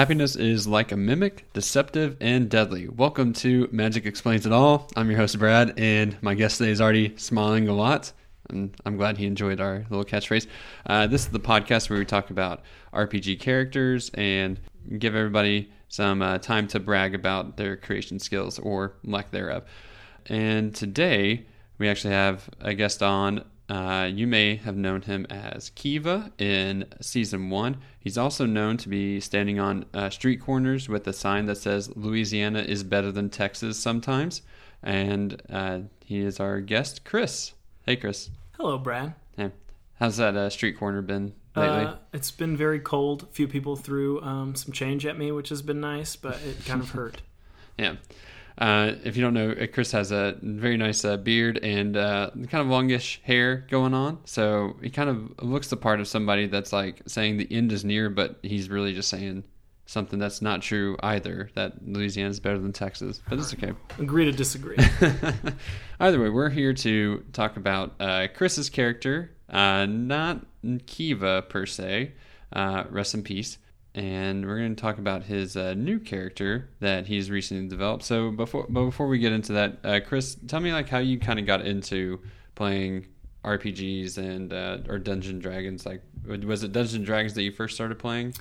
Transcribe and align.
Happiness 0.00 0.34
is 0.34 0.66
like 0.66 0.92
a 0.92 0.96
mimic, 0.96 1.52
deceptive, 1.52 2.16
and 2.22 2.48
deadly. 2.48 2.88
Welcome 2.88 3.34
to 3.34 3.68
Magic 3.70 4.06
Explains 4.06 4.46
It 4.46 4.52
All. 4.52 4.88
I'm 4.96 5.10
your 5.10 5.18
host, 5.18 5.38
Brad, 5.38 5.78
and 5.78 6.16
my 6.22 6.32
guest 6.32 6.56
today 6.56 6.70
is 6.70 6.80
already 6.80 7.14
smiling 7.18 7.68
a 7.68 7.74
lot. 7.74 8.10
And 8.48 8.74
I'm 8.86 8.96
glad 8.96 9.18
he 9.18 9.26
enjoyed 9.26 9.60
our 9.60 9.84
little 9.90 10.06
catchphrase. 10.06 10.46
Uh, 10.86 11.06
this 11.06 11.26
is 11.26 11.28
the 11.28 11.38
podcast 11.38 11.90
where 11.90 11.98
we 11.98 12.06
talk 12.06 12.30
about 12.30 12.62
RPG 12.94 13.40
characters 13.40 14.10
and 14.14 14.58
give 14.98 15.14
everybody 15.14 15.70
some 15.88 16.22
uh, 16.22 16.38
time 16.38 16.66
to 16.68 16.80
brag 16.80 17.14
about 17.14 17.58
their 17.58 17.76
creation 17.76 18.18
skills 18.18 18.58
or 18.58 18.94
lack 19.04 19.30
thereof. 19.32 19.64
And 20.24 20.74
today 20.74 21.44
we 21.76 21.90
actually 21.90 22.14
have 22.14 22.48
a 22.58 22.72
guest 22.72 23.02
on 23.02 23.44
uh, 23.70 24.10
you 24.12 24.26
may 24.26 24.56
have 24.56 24.76
known 24.76 25.02
him 25.02 25.24
as 25.30 25.70
Kiva 25.70 26.32
in 26.38 26.86
season 27.00 27.50
one. 27.50 27.76
He's 28.00 28.18
also 28.18 28.44
known 28.44 28.76
to 28.78 28.88
be 28.88 29.20
standing 29.20 29.60
on 29.60 29.84
uh, 29.94 30.10
street 30.10 30.40
corners 30.40 30.88
with 30.88 31.06
a 31.06 31.12
sign 31.12 31.46
that 31.46 31.56
says 31.56 31.88
Louisiana 31.94 32.62
is 32.62 32.82
better 32.82 33.12
than 33.12 33.30
Texas 33.30 33.78
sometimes. 33.78 34.42
And 34.82 35.40
uh, 35.48 35.80
he 36.04 36.18
is 36.18 36.40
our 36.40 36.60
guest, 36.60 37.04
Chris. 37.04 37.52
Hey, 37.86 37.94
Chris. 37.94 38.30
Hello, 38.56 38.76
Brad. 38.76 39.14
Hey. 39.36 39.52
How's 40.00 40.16
that 40.16 40.34
uh, 40.34 40.50
street 40.50 40.76
corner 40.76 41.00
been 41.00 41.34
lately? 41.54 41.84
Uh, 41.84 41.94
it's 42.12 42.32
been 42.32 42.56
very 42.56 42.80
cold. 42.80 43.22
A 43.22 43.26
few 43.26 43.46
people 43.46 43.76
threw 43.76 44.20
um, 44.22 44.56
some 44.56 44.72
change 44.72 45.06
at 45.06 45.16
me, 45.16 45.30
which 45.30 45.50
has 45.50 45.62
been 45.62 45.80
nice, 45.80 46.16
but 46.16 46.40
it 46.42 46.64
kind 46.64 46.80
of 46.80 46.90
hurt. 46.90 47.22
yeah. 47.78 47.96
Uh, 48.58 48.92
if 49.04 49.16
you 49.16 49.22
don't 49.22 49.34
know, 49.34 49.54
Chris 49.72 49.92
has 49.92 50.12
a 50.12 50.36
very 50.42 50.76
nice 50.76 51.04
uh, 51.04 51.16
beard 51.16 51.58
and 51.58 51.96
uh, 51.96 52.30
kind 52.34 52.60
of 52.62 52.66
longish 52.66 53.20
hair 53.24 53.66
going 53.70 53.94
on. 53.94 54.18
So 54.24 54.76
he 54.82 54.90
kind 54.90 55.08
of 55.08 55.42
looks 55.42 55.68
the 55.68 55.76
part 55.76 56.00
of 56.00 56.08
somebody 56.08 56.46
that's 56.46 56.72
like 56.72 57.02
saying 57.06 57.38
the 57.38 57.48
end 57.50 57.72
is 57.72 57.84
near, 57.84 58.10
but 58.10 58.38
he's 58.42 58.68
really 58.68 58.92
just 58.92 59.08
saying 59.08 59.44
something 59.86 60.18
that's 60.18 60.40
not 60.42 60.62
true 60.62 60.96
either. 61.02 61.50
That 61.54 61.86
Louisiana 61.86 62.30
is 62.30 62.40
better 62.40 62.58
than 62.58 62.72
Texas, 62.72 63.20
but 63.28 63.38
it's 63.38 63.52
okay. 63.54 63.72
Agree 63.98 64.24
to 64.24 64.32
disagree. 64.32 64.76
Either 66.00 66.20
way, 66.20 66.28
we're 66.28 66.50
here 66.50 66.72
to 66.74 67.24
talk 67.32 67.56
about 67.56 67.94
uh, 67.98 68.28
Chris's 68.34 68.70
character, 68.70 69.32
uh, 69.48 69.86
not 69.86 70.46
Kiva 70.86 71.42
per 71.42 71.66
se. 71.66 72.12
Uh 72.52 72.82
rest 72.90 73.14
in 73.14 73.22
peace 73.22 73.58
and 74.00 74.46
we're 74.46 74.56
going 74.56 74.74
to 74.74 74.80
talk 74.80 74.96
about 74.96 75.24
his 75.24 75.58
uh, 75.58 75.74
new 75.74 75.98
character 75.98 76.70
that 76.80 77.06
he's 77.06 77.30
recently 77.30 77.68
developed. 77.68 78.02
So 78.02 78.30
before 78.30 78.64
but 78.70 78.86
before 78.86 79.06
we 79.08 79.18
get 79.18 79.32
into 79.32 79.52
that, 79.52 79.76
uh, 79.84 80.00
Chris, 80.00 80.38
tell 80.48 80.58
me 80.58 80.72
like 80.72 80.88
how 80.88 80.98
you 80.98 81.18
kind 81.18 81.38
of 81.38 81.44
got 81.44 81.66
into 81.66 82.18
playing 82.54 83.06
RPGs 83.44 84.16
and 84.16 84.54
uh, 84.54 84.78
or 84.88 84.98
Dungeon 84.98 85.38
Dragons. 85.38 85.84
Like, 85.84 86.00
was 86.26 86.62
it 86.64 86.72
Dungeon 86.72 87.04
Dragons 87.04 87.34
that 87.34 87.42
you 87.42 87.52
first 87.52 87.74
started 87.74 87.98
playing? 87.98 88.32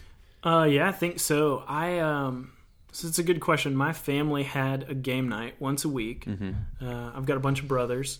Uh, 0.46 0.66
yeah, 0.70 0.88
I 0.88 0.94
think 0.94 1.20
so. 1.20 1.66
I 1.68 2.00
um, 2.00 2.54
so 2.94 3.10
it's 3.10 3.20
a 3.20 3.24
good 3.24 3.42
question. 3.42 3.76
My 3.76 3.92
family 3.92 4.44
had 4.44 4.90
a 4.90 4.96
game 4.96 5.28
night 5.28 5.56
once 5.60 5.84
a 5.84 5.90
week. 5.90 6.24
Mm-hmm. 6.24 6.52
Uh, 6.82 7.12
I've 7.14 7.26
got 7.26 7.36
a 7.36 7.42
bunch 7.42 7.62
of 7.62 7.68
brothers 7.68 8.20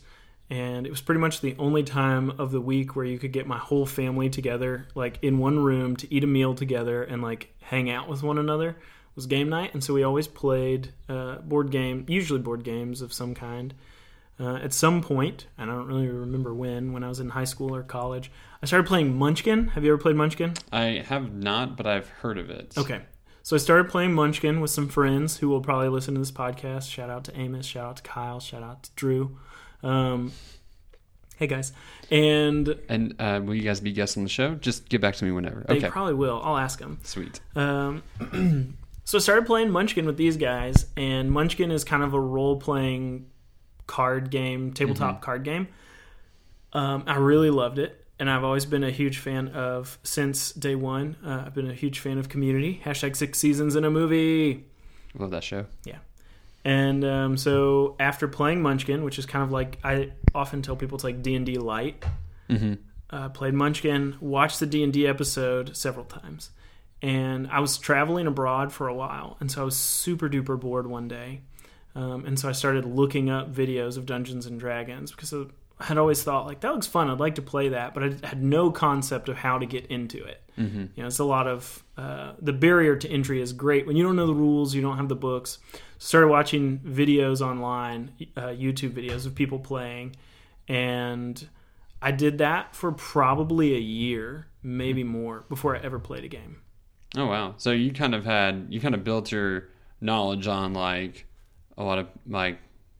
and 0.50 0.86
it 0.86 0.90
was 0.90 1.02
pretty 1.02 1.22
much 1.22 1.42
the 1.42 1.56
only 1.60 1.84
time 1.84 2.32
of 2.40 2.52
the 2.52 2.62
week 2.62 2.96
where 2.96 3.06
you 3.06 3.20
could 3.20 3.32
get 3.32 3.46
my 3.46 3.58
whole 3.58 3.86
family 3.86 4.30
together 4.30 4.88
like 4.96 5.20
in 5.22 5.38
one 5.38 5.60
room 5.60 5.96
to 5.96 6.14
eat 6.14 6.24
a 6.24 6.28
meal 6.28 6.56
together 6.56 7.04
and 7.04 7.22
like 7.22 7.54
hang 7.62 7.90
out 7.90 8.10
with 8.10 8.24
one 8.24 8.38
another. 8.38 8.76
Was 9.16 9.26
game 9.26 9.50
night 9.50 9.74
and 9.74 9.84
so 9.84 9.94
we 9.94 10.04
always 10.04 10.28
played 10.28 10.94
uh, 11.10 11.40
board 11.40 11.72
game 11.72 12.06
usually 12.08 12.40
board 12.40 12.64
games 12.64 13.02
of 13.02 13.12
some 13.14 13.36
kind. 13.36 13.74
Uh, 14.40 14.56
at 14.56 14.72
some 14.72 15.02
point 15.02 15.48
i 15.58 15.66
don't 15.66 15.86
really 15.86 16.08
remember 16.08 16.54
when 16.54 16.94
when 16.94 17.04
i 17.04 17.10
was 17.10 17.20
in 17.20 17.28
high 17.28 17.44
school 17.44 17.76
or 17.76 17.84
college 17.84 18.32
i 18.64 18.66
started 18.66 18.88
playing 18.88 19.14
munchkin. 19.14 19.68
Have 19.70 19.84
you 19.84 19.92
ever 19.92 20.02
played 20.02 20.16
munchkin? 20.16 20.54
I 20.72 21.04
have 21.06 21.34
not 21.34 21.76
but 21.76 21.86
i've 21.86 22.08
heard 22.08 22.38
of 22.38 22.50
it. 22.50 22.78
Okay. 22.78 23.02
So 23.42 23.56
I 23.56 23.60
started 23.60 23.90
playing 23.90 24.14
Munchkin 24.14 24.62
with 24.62 24.70
some 24.70 24.88
friends 24.88 25.38
who 25.38 25.50
will 25.50 25.62
probably 25.62 25.90
listen 25.90 26.14
to 26.14 26.20
this 26.20 26.32
podcast. 26.32 26.88
Shout 26.88 27.10
out 27.10 27.24
to 27.24 27.40
Amos, 27.40 27.66
shout 27.66 27.84
out 27.84 27.98
to 27.98 28.04
Kyle, 28.04 28.40
shout 28.40 28.62
out 28.62 28.84
to 28.84 28.92
Drew. 28.96 29.38
Um, 29.84 30.32
hey 31.38 31.48
guys, 31.48 31.72
and 32.12 32.80
and 32.90 33.16
uh, 33.20 33.42
will 33.44 33.56
you 33.56 33.62
guys 33.62 33.80
be 33.80 33.92
guests 33.92 34.18
on 34.18 34.24
the 34.24 34.30
show? 34.30 34.56
Just 34.56 34.90
get 34.90 35.02
back 35.02 35.16
to 35.16 35.26
me 35.26 35.32
whenever. 35.32 35.64
They 35.68 35.78
okay. 35.78 35.90
probably 35.90 36.14
will. 36.14 36.42
I'll 36.44 36.58
ask 36.58 36.80
them. 36.80 37.00
Sweet. 37.04 37.40
Um, 37.56 38.04
so 39.06 39.18
I 39.18 39.22
started 39.22 39.46
playing 39.46 39.72
Munchkin 39.72 40.06
with 40.06 40.18
these 40.18 40.38
guys, 40.38 40.86
and 40.98 41.32
Munchkin 41.32 41.72
is 41.72 41.84
kind 41.84 42.04
of 42.04 42.14
a 42.14 42.20
role 42.20 42.58
playing 42.58 43.28
card 43.88 44.30
game, 44.32 44.74
tabletop 44.74 45.16
mm-hmm. 45.16 45.24
card 45.24 45.44
game. 45.44 45.68
Um, 46.74 47.04
I 47.08 47.18
really 47.18 47.50
loved 47.50 47.80
it, 47.80 48.06
and 48.20 48.30
I've 48.30 48.44
always 48.44 48.66
been 48.66 48.84
a 48.84 48.92
huge 48.92 49.18
fan 49.18 49.48
of 49.50 49.98
since 50.04 50.52
day 50.52 50.76
one. 50.76 51.16
Uh, 51.26 51.44
I've 51.46 51.56
been 51.56 51.70
a 51.70 51.74
huge 51.74 52.00
fan 52.00 52.18
of 52.18 52.30
Community. 52.30 52.82
Hashtag 52.84 53.16
six 53.16 53.40
seasons 53.40 53.76
in 53.76 53.86
a 53.86 53.90
movie. 53.90 54.66
Love 55.18 55.32
that 55.32 55.44
show. 55.44 55.66
Yeah. 55.86 55.98
And 56.66 57.06
um, 57.06 57.38
so 57.38 57.96
after 58.00 58.28
playing 58.28 58.62
Munchkin, 58.62 59.04
which 59.04 59.18
is 59.18 59.26
kind 59.26 59.44
of 59.44 59.52
like 59.52 59.80
I 59.84 60.12
often 60.36 60.62
tell 60.62 60.76
people 60.76 60.96
it's 60.96 61.04
like 61.04 61.22
D 61.22 61.36
and 61.36 61.46
D 61.46 61.58
light. 61.58 62.04
Mm-hmm. 62.50 62.74
Uh, 63.12 63.30
played 63.30 63.54
Munchkin, 63.54 64.18
watched 64.20 64.60
the 64.60 64.66
D 64.66 64.84
and 64.84 64.94
D 64.94 65.08
episode 65.08 65.76
several 65.76 66.06
times, 66.06 66.52
and 67.02 67.48
I 67.48 67.60
was 67.60 67.78
traveling 67.80 68.28
abroad 68.28 68.72
for 68.72 68.88
a 68.88 68.94
while, 68.94 69.38
and 69.40 69.52
so 69.52 69.62
I 69.62 69.64
was 69.66 69.76
super 69.76 70.30
duper 70.30 70.60
bored 70.60 70.86
one 70.86 71.08
day, 71.08 71.42
um, 71.96 72.26
and 72.26 72.38
so 72.38 72.48
I 72.48 72.52
started 72.52 72.86
looking 72.86 73.30
up 73.30 73.52
videos 73.52 73.98
of 73.98 74.06
Dungeons 74.06 74.46
and 74.46 74.60
Dragons 74.60 75.10
because 75.12 75.34
had 75.80 75.98
always 75.98 76.24
thought 76.24 76.46
like 76.46 76.62
that 76.62 76.74
looks 76.74 76.88
fun. 76.88 77.10
I'd 77.10 77.20
like 77.20 77.36
to 77.36 77.42
play 77.42 77.70
that, 77.70 77.94
but 77.94 78.04
I 78.04 78.28
had 78.28 78.44
no 78.44 78.72
concept 78.72 79.30
of 79.30 79.38
how 79.38 79.58
to 79.58 79.66
get 79.66 79.88
into 79.88 80.24
it. 80.24 80.42
Mm-hmm. 80.58 80.80
You 80.96 81.04
know, 81.04 81.08
it's 81.08 81.20
a 81.20 81.24
lot 81.24 81.48
of 81.48 81.84
uh, 81.98 82.34
the 82.42 82.52
barrier 82.52 82.96
to 82.98 83.10
entry 83.10 83.42
is 83.42 83.54
great 83.54 83.88
when 83.88 83.96
you 83.96 84.04
don't 84.04 84.16
know 84.16 84.28
the 84.28 84.34
rules, 84.34 84.76
you 84.76 84.82
don't 84.82 84.98
have 84.98 85.08
the 85.08 85.16
books 85.16 85.60
started 85.98 86.28
watching 86.28 86.80
videos 86.80 87.42
online, 87.42 88.12
uh, 88.36 88.48
YouTube 88.48 88.92
videos 88.92 89.26
of 89.26 89.36
people 89.36 89.60
playing, 89.60 90.16
and 90.68 91.48
I 92.02 92.12
did 92.12 92.40
that 92.40 92.76
for 92.76 92.92
probably 92.92 93.76
a 93.76 93.80
year, 93.80 94.48
maybe 94.64 95.04
more, 95.04 95.46
before 95.50 95.76
I 95.76 95.80
ever 95.82 96.00
played 96.00 96.24
a 96.24 96.30
game. 96.30 96.62
Oh 97.18 97.26
wow! 97.26 97.56
So 97.58 97.72
you 97.72 97.92
kind 97.92 98.14
of 98.14 98.26
had 98.26 98.68
you 98.70 98.80
kind 98.80 98.96
of 98.96 99.04
built 99.04 99.32
your 99.32 99.70
knowledge 100.02 100.48
on 100.48 100.74
like 100.74 101.26
a 101.78 101.84
lot 101.84 101.98
of 102.00 102.08
like 102.28 102.60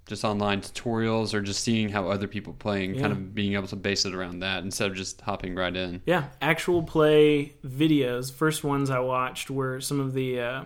just 0.10 0.26
online 0.26 0.60
tutorials 0.60 1.34
or 1.34 1.42
just 1.42 1.64
seeing 1.64 1.88
how 1.88 2.10
other 2.10 2.28
people 2.28 2.52
playing, 2.54 2.96
yeah. 2.96 3.02
kind 3.02 3.14
of 3.14 3.34
being 3.36 3.54
able 3.54 3.68
to 3.68 3.76
base 3.76 4.06
it 4.06 4.14
around 4.14 4.40
that 4.40 4.64
instead 4.64 4.90
of 4.90 4.98
just 4.98 5.22
hopping 5.22 5.56
right 5.56 5.76
in. 5.76 6.02
Yeah, 6.06 6.26
actual 6.42 6.84
play 6.84 7.54
videos. 7.66 8.34
First 8.34 8.64
ones 8.64 8.90
I 8.90 9.00
watched 9.00 9.50
were 9.50 9.80
some 9.80 10.00
of 10.00 10.14
the 10.14 10.42
uh, 10.42 10.64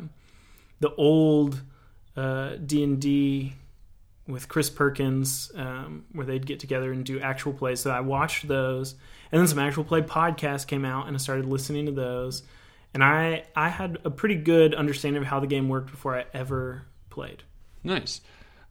the 0.80 0.96
old 0.96 1.62
uh, 2.16 2.56
D 2.66 2.84
and 2.84 3.00
D 3.00 3.53
with 4.28 4.48
Chris 4.48 4.70
Perkins, 4.70 5.52
um, 5.56 6.06
where 6.14 6.26
they'd 6.26 6.46
get 6.46 6.62
together 6.62 6.94
and 6.94 7.03
do 7.03 7.20
actual 7.20 7.52
plays. 7.52 7.82
So 7.82 7.92
I 7.92 8.00
watched 8.00 8.48
those, 8.48 8.96
and 9.32 9.40
then 9.40 9.48
some 9.48 9.59
actual 9.59 9.84
play 9.84 10.02
podcasts 10.02 10.66
came 10.66 10.86
out, 10.86 11.08
and 11.08 11.16
I 11.16 11.20
started 11.20 11.46
listening 11.46 11.86
to 11.88 11.92
those. 11.92 12.44
And 12.94 13.03
I 13.03 13.44
I 13.56 13.68
had 13.68 13.98
a 14.06 14.09
pretty 14.09 14.36
good 14.36 14.74
understanding 14.74 15.22
of 15.22 15.28
how 15.28 15.42
the 15.42 15.48
game 15.48 15.68
worked 15.68 15.92
before 15.92 16.17
I 16.17 16.26
ever 16.34 16.85
played. 17.09 17.44
Nice. 17.84 18.22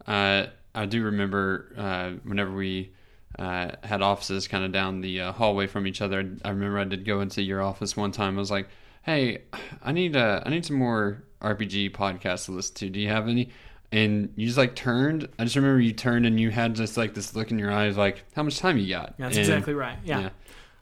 Uh, 0.06 0.46
I 0.74 0.86
do 0.86 1.02
remember 1.04 1.72
uh, 1.76 2.10
whenever 2.24 2.52
we 2.52 2.92
uh, 3.38 3.72
had 3.82 4.02
offices 4.02 4.48
kind 4.48 4.64
of 4.64 4.72
down 4.72 5.00
the 5.00 5.20
uh, 5.20 5.32
hallway 5.32 5.66
from 5.66 5.86
each 5.86 6.00
other. 6.00 6.36
I 6.44 6.50
remember 6.50 6.78
I 6.78 6.84
did 6.84 7.04
go 7.04 7.20
into 7.20 7.42
your 7.42 7.62
office 7.62 7.96
one 7.96 8.12
time. 8.12 8.36
I 8.36 8.40
was 8.40 8.50
like, 8.50 8.68
"Hey, 9.02 9.42
I 9.82 9.92
need 9.92 10.16
uh, 10.16 10.42
I 10.44 10.50
need 10.50 10.64
some 10.64 10.76
more 10.76 11.22
RPG 11.40 11.92
podcasts 11.92 12.46
to 12.46 12.52
listen 12.52 12.74
to. 12.76 12.90
Do 12.90 13.00
you 13.00 13.08
have 13.08 13.28
any? 13.28 13.50
And 13.90 14.32
you 14.36 14.46
just 14.46 14.58
like 14.58 14.74
turned. 14.74 15.28
I 15.38 15.44
just 15.44 15.56
remember 15.56 15.80
you 15.80 15.92
turned 15.92 16.24
and 16.24 16.40
you 16.40 16.50
had 16.50 16.74
just 16.74 16.96
like 16.96 17.12
this 17.14 17.36
look 17.36 17.50
in 17.50 17.58
your 17.58 17.70
eyes, 17.70 17.96
like 17.96 18.24
how 18.34 18.42
much 18.42 18.58
time 18.58 18.78
you 18.78 18.88
got. 18.88 19.18
That's 19.18 19.36
and, 19.36 19.46
exactly 19.46 19.74
right. 19.74 19.98
Yeah. 20.04 20.20
yeah. 20.20 20.30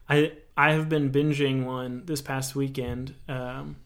I 0.08 0.32
I 0.56 0.72
have 0.72 0.88
been 0.88 1.10
binging 1.10 1.64
one 1.64 2.04
this 2.06 2.22
past 2.22 2.54
weekend 2.54 3.14
um, 3.28 3.76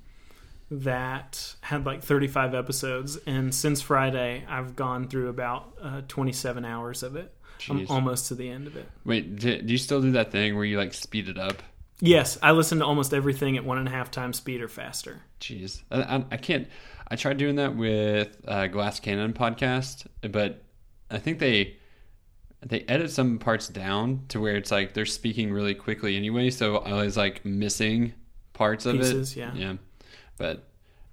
that 0.71 1.55
had 1.61 1.87
like 1.87 2.03
35 2.03 2.55
episodes, 2.55 3.17
and 3.27 3.55
since 3.55 3.81
Friday, 3.81 4.45
I've 4.49 4.77
gone 4.77 5.09
through 5.09 5.29
about 5.29 5.75
uh, 5.81 6.03
27 6.09 6.65
hours 6.65 7.03
of 7.03 7.17
it. 7.17 7.35
Jeez. 7.59 7.71
I'm 7.71 7.87
almost 7.89 8.29
to 8.29 8.35
the 8.35 8.49
end 8.49 8.67
of 8.67 8.77
it. 8.77 8.89
Wait, 9.05 9.37
do, 9.37 9.63
do 9.63 9.73
you 9.73 9.79
still 9.79 10.03
do 10.03 10.13
that 10.13 10.33
thing 10.33 10.57
where 10.57 10.65
you 10.65 10.77
like 10.77 10.93
speed 10.93 11.29
it 11.29 11.39
up? 11.39 11.63
Yes, 12.01 12.37
I 12.43 12.53
listen 12.53 12.79
to 12.79 12.85
almost 12.85 13.15
everything 13.15 13.57
at 13.57 13.65
one 13.65 13.79
and 13.79 13.87
a 13.87 13.91
half 13.91 14.11
times 14.11 14.37
speed 14.37 14.61
or 14.61 14.69
faster. 14.69 15.23
Jeez, 15.41 15.83
I, 15.91 16.03
I, 16.03 16.25
I 16.33 16.37
can't. 16.37 16.69
I 17.09 17.17
tried 17.17 17.37
doing 17.37 17.57
that 17.57 17.77
with 17.77 18.37
uh, 18.47 18.67
Glass 18.67 18.99
Cannon 18.99 19.33
podcast, 19.33 20.07
but 20.23 20.63
I 21.11 21.19
think 21.19 21.39
they 21.39 21.77
they 22.67 22.81
edit 22.89 23.11
some 23.11 23.39
parts 23.39 23.69
down 23.69 24.25
to 24.29 24.41
where 24.41 24.57
it's 24.57 24.71
like 24.71 24.95
they're 24.95 25.07
speaking 25.07 25.53
really 25.53 25.75
quickly 25.75 26.17
anyway, 26.17 26.51
so 26.51 26.79
I 26.79 26.95
was 26.95 27.17
like 27.17 27.45
missing 27.45 28.15
parts 28.55 28.87
of 28.87 28.97
Pieces, 28.97 29.37
it. 29.37 29.41
Yeah, 29.41 29.55
yeah. 29.55 29.75
But 30.37 30.65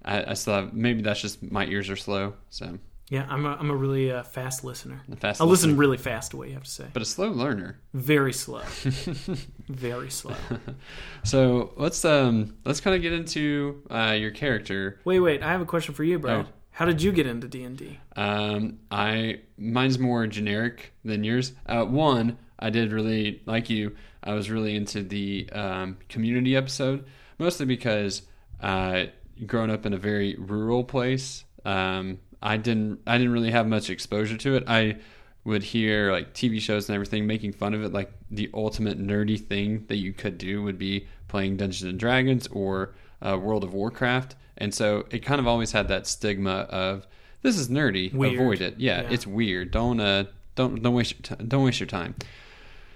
I, 0.03 0.31
I 0.31 0.33
still 0.33 0.53
have 0.55 0.73
maybe 0.73 1.01
that's 1.01 1.21
just 1.21 1.43
my 1.51 1.65
ears 1.65 1.89
are 1.89 1.95
slow. 1.95 2.33
So 2.49 2.79
Yeah, 3.09 3.25
I'm 3.29 3.45
a, 3.45 3.55
I'm 3.55 3.69
a 3.69 3.75
really 3.75 4.11
uh, 4.11 4.23
fast 4.23 4.63
listener. 4.63 5.01
Fast 5.19 5.41
I 5.41 5.43
listen 5.45 5.77
really 5.77 5.97
fast. 5.97 6.31
To 6.31 6.37
what 6.37 6.47
you 6.47 6.53
have 6.55 6.63
to 6.63 6.69
say? 6.69 6.87
but 6.93 7.01
a 7.01 7.05
slow 7.05 7.29
learner. 7.29 7.79
Very 7.93 8.33
slow. 8.33 8.61
Very 9.69 10.09
slow. 10.09 10.35
So 11.23 11.73
let's 11.77 12.03
um 12.03 12.57
let's 12.65 12.81
kind 12.81 12.95
of 12.95 13.01
get 13.01 13.13
into 13.13 13.83
uh, 13.91 14.15
your 14.19 14.31
character. 14.31 14.99
Wait, 15.05 15.19
wait. 15.19 15.43
I 15.43 15.51
have 15.51 15.61
a 15.61 15.65
question 15.65 15.93
for 15.93 16.03
you, 16.03 16.17
Brad. 16.17 16.45
Oh. 16.47 16.53
How 16.71 16.85
did 16.85 17.01
you 17.01 17.11
get 17.11 17.27
into 17.27 17.47
D 17.47 17.63
and 17.63 17.77
D? 17.77 17.99
Um, 18.15 18.79
I 18.89 19.41
mine's 19.57 19.99
more 19.99 20.25
generic 20.25 20.93
than 21.03 21.23
yours. 21.23 21.53
Uh, 21.67 21.85
one, 21.85 22.37
I 22.57 22.69
did 22.69 22.91
really 22.91 23.41
like 23.45 23.69
you. 23.69 23.95
I 24.23 24.33
was 24.33 24.49
really 24.49 24.75
into 24.75 25.03
the 25.03 25.49
um, 25.51 25.97
community 26.09 26.55
episode, 26.55 27.05
mostly 27.37 27.65
because 27.65 28.23
uh, 28.61 29.05
growing 29.45 29.71
up 29.71 29.85
in 29.85 29.93
a 29.93 29.97
very 29.97 30.35
rural 30.37 30.83
place, 30.83 31.43
um, 31.65 32.19
I 32.41 32.57
didn't 32.57 32.99
I 33.05 33.17
didn't 33.17 33.33
really 33.33 33.51
have 33.51 33.67
much 33.67 33.89
exposure 33.89 34.37
to 34.37 34.55
it. 34.55 34.63
I 34.67 34.97
would 35.43 35.63
hear 35.63 36.11
like 36.11 36.33
TV 36.33 36.59
shows 36.61 36.87
and 36.87 36.93
everything 36.95 37.25
making 37.25 37.53
fun 37.53 37.73
of 37.73 37.83
it. 37.83 37.91
Like 37.91 38.11
the 38.29 38.49
ultimate 38.53 38.99
nerdy 38.99 39.39
thing 39.43 39.85
that 39.87 39.97
you 39.97 40.13
could 40.13 40.37
do 40.37 40.61
would 40.63 40.77
be 40.77 41.07
playing 41.27 41.57
Dungeons 41.57 41.89
and 41.89 41.99
Dragons 41.99 42.47
or 42.47 42.93
uh, 43.21 43.37
World 43.37 43.63
of 43.63 43.73
Warcraft, 43.73 44.35
and 44.57 44.73
so 44.73 45.05
it 45.11 45.19
kind 45.19 45.39
of 45.39 45.47
always 45.47 45.71
had 45.71 45.87
that 45.87 46.05
stigma 46.07 46.67
of 46.69 47.07
this 47.41 47.57
is 47.57 47.69
nerdy. 47.69 48.13
Weird. 48.13 48.35
Avoid 48.35 48.61
it. 48.61 48.75
Yeah, 48.79 49.01
Yeah. 49.01 49.09
it's 49.11 49.25
weird. 49.25 49.71
Don't 49.71 49.99
uh 49.99 50.25
don't 50.55 50.81
don't 50.83 50.93
waste 50.93 51.13
your 51.13 51.37
t- 51.37 51.43
don't 51.47 51.63
waste 51.63 51.79
your 51.79 51.87
time. 51.87 52.15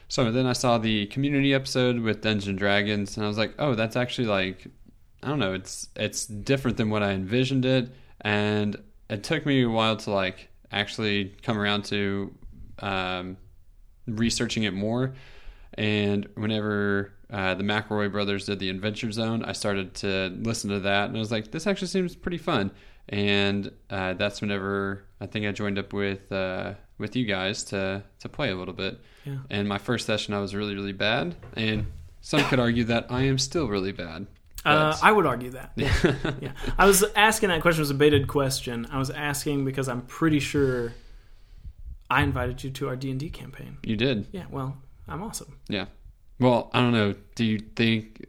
So 0.08 0.32
then 0.32 0.46
I 0.46 0.54
saw 0.54 0.78
the 0.78 1.08
community 1.08 1.52
episode 1.54 2.00
with 2.00 2.22
Dungeons 2.22 2.48
and 2.48 2.58
Dragons, 2.60 3.18
and 3.18 3.26
I 3.26 3.28
was 3.28 3.40
like, 3.40 3.56
oh, 3.58 3.74
that's 3.74 3.96
actually 3.96 4.28
like 4.28 4.68
I 5.26 5.30
don't 5.30 5.40
know, 5.40 5.54
it's 5.54 5.90
it's 5.96 6.28
different 6.28 6.78
than 6.78 6.92
what 6.92 7.02
I 7.02 7.14
envisioned 7.14 7.66
it, 7.66 7.90
and 8.22 8.78
it 9.10 9.24
took 9.24 9.44
me 9.44 9.64
a 9.64 9.70
while 9.70 9.98
to 9.98 10.12
like 10.12 10.50
actually 10.72 11.36
come 11.42 11.58
around 11.58 11.86
to 11.86 12.32
um, 12.80 13.38
researching 14.08 14.64
it 14.64 14.74
more. 14.76 15.16
And 15.74 16.30
whenever 16.36 17.12
uh, 17.32 17.56
the 17.56 17.64
McElroy 17.64 18.12
brothers 18.12 18.46
did 18.46 18.60
the 18.60 18.70
Adventure 18.70 19.12
Zone, 19.12 19.44
I 19.44 19.54
started 19.54 19.96
to 19.96 20.30
listen 20.42 20.70
to 20.70 20.80
that, 20.82 21.08
and 21.08 21.18
I 21.18 21.20
was 21.20 21.32
like, 21.32 21.50
this 21.50 21.66
actually 21.66 21.88
seems 21.88 22.16
pretty 22.16 22.38
fun. 22.38 22.70
And 23.10 23.72
uh, 23.90 24.14
that's 24.14 24.42
whenever 24.42 25.06
I 25.20 25.26
think 25.26 25.48
I 25.48 25.52
joined 25.52 25.80
up 25.80 25.92
with 25.92 26.32
uh, 26.32 26.76
with 27.00 27.16
you 27.16 27.26
guys 27.26 27.64
to 27.66 28.04
to 28.20 28.30
play 28.30 28.52
a 28.52 28.56
little 28.56 28.76
bit. 28.76 29.00
Yeah. 29.26 29.38
And 29.50 29.68
my 29.68 29.80
first 29.80 30.06
session, 30.06 30.36
I 30.36 30.40
was 30.40 30.54
really 30.54 30.76
really 30.76 30.94
bad, 30.94 31.36
and 31.56 31.88
some 32.22 32.44
could 32.44 32.60
argue 32.60 32.84
that 32.84 33.08
I 33.10 33.24
am 33.24 33.40
still 33.40 33.68
really 33.68 33.92
bad. 33.92 34.28
Uh, 34.66 34.98
I 35.02 35.12
would 35.12 35.26
argue 35.26 35.52
that. 35.52 35.72
yeah. 35.76 36.52
I 36.78 36.86
was 36.86 37.04
asking 37.16 37.50
that 37.50 37.62
question 37.62 37.80
it 37.82 37.84
was 37.84 37.92
a 37.92 37.96
baited 37.96 38.28
question. 38.28 38.88
I 38.92 38.98
was 38.98 39.10
asking 39.12 39.66
because 39.66 39.88
I'm 39.88 40.02
pretty 40.02 40.40
sure 40.40 40.94
I 42.10 42.22
invited 42.24 42.64
you 42.64 42.70
to 42.72 42.88
our 42.90 42.96
D 42.96 43.12
and 43.12 43.20
D 43.20 43.30
campaign. 43.30 43.78
you 43.84 43.96
did. 43.96 44.28
Yeah. 44.32 44.46
Well, 44.50 44.78
I'm 45.08 45.22
awesome. 45.24 45.60
Yeah. 45.70 45.86
Well, 46.40 46.70
I 46.74 46.80
don't 46.82 46.92
know. 46.94 47.16
Do 47.36 47.46
you 47.46 47.60
think 47.60 48.26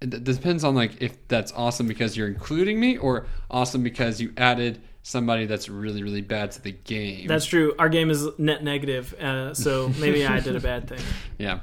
it 0.00 0.24
depends 0.24 0.64
on 0.64 0.74
like 0.74 1.00
if 1.02 1.26
that's 1.28 1.52
awesome 1.52 1.86
because 1.86 2.16
you're 2.16 2.28
including 2.28 2.78
me 2.80 2.96
or 2.96 3.26
awesome 3.50 3.82
because 3.82 4.20
you 4.20 4.32
added 4.36 4.80
somebody 5.02 5.46
that's 5.46 5.68
really 5.68 6.02
really 6.02 6.20
bad 6.20 6.52
to 6.52 6.62
the 6.62 6.72
game? 6.72 7.26
That's 7.26 7.46
true. 7.46 7.74
Our 7.78 7.88
game 7.88 8.10
is 8.10 8.26
net 8.38 8.62
negative, 8.62 9.14
uh, 9.14 9.54
so 9.54 9.88
maybe 9.98 10.26
I 10.26 10.40
did 10.40 10.56
a 10.56 10.60
bad 10.60 10.88
thing. 10.88 11.00
yeah. 11.38 11.60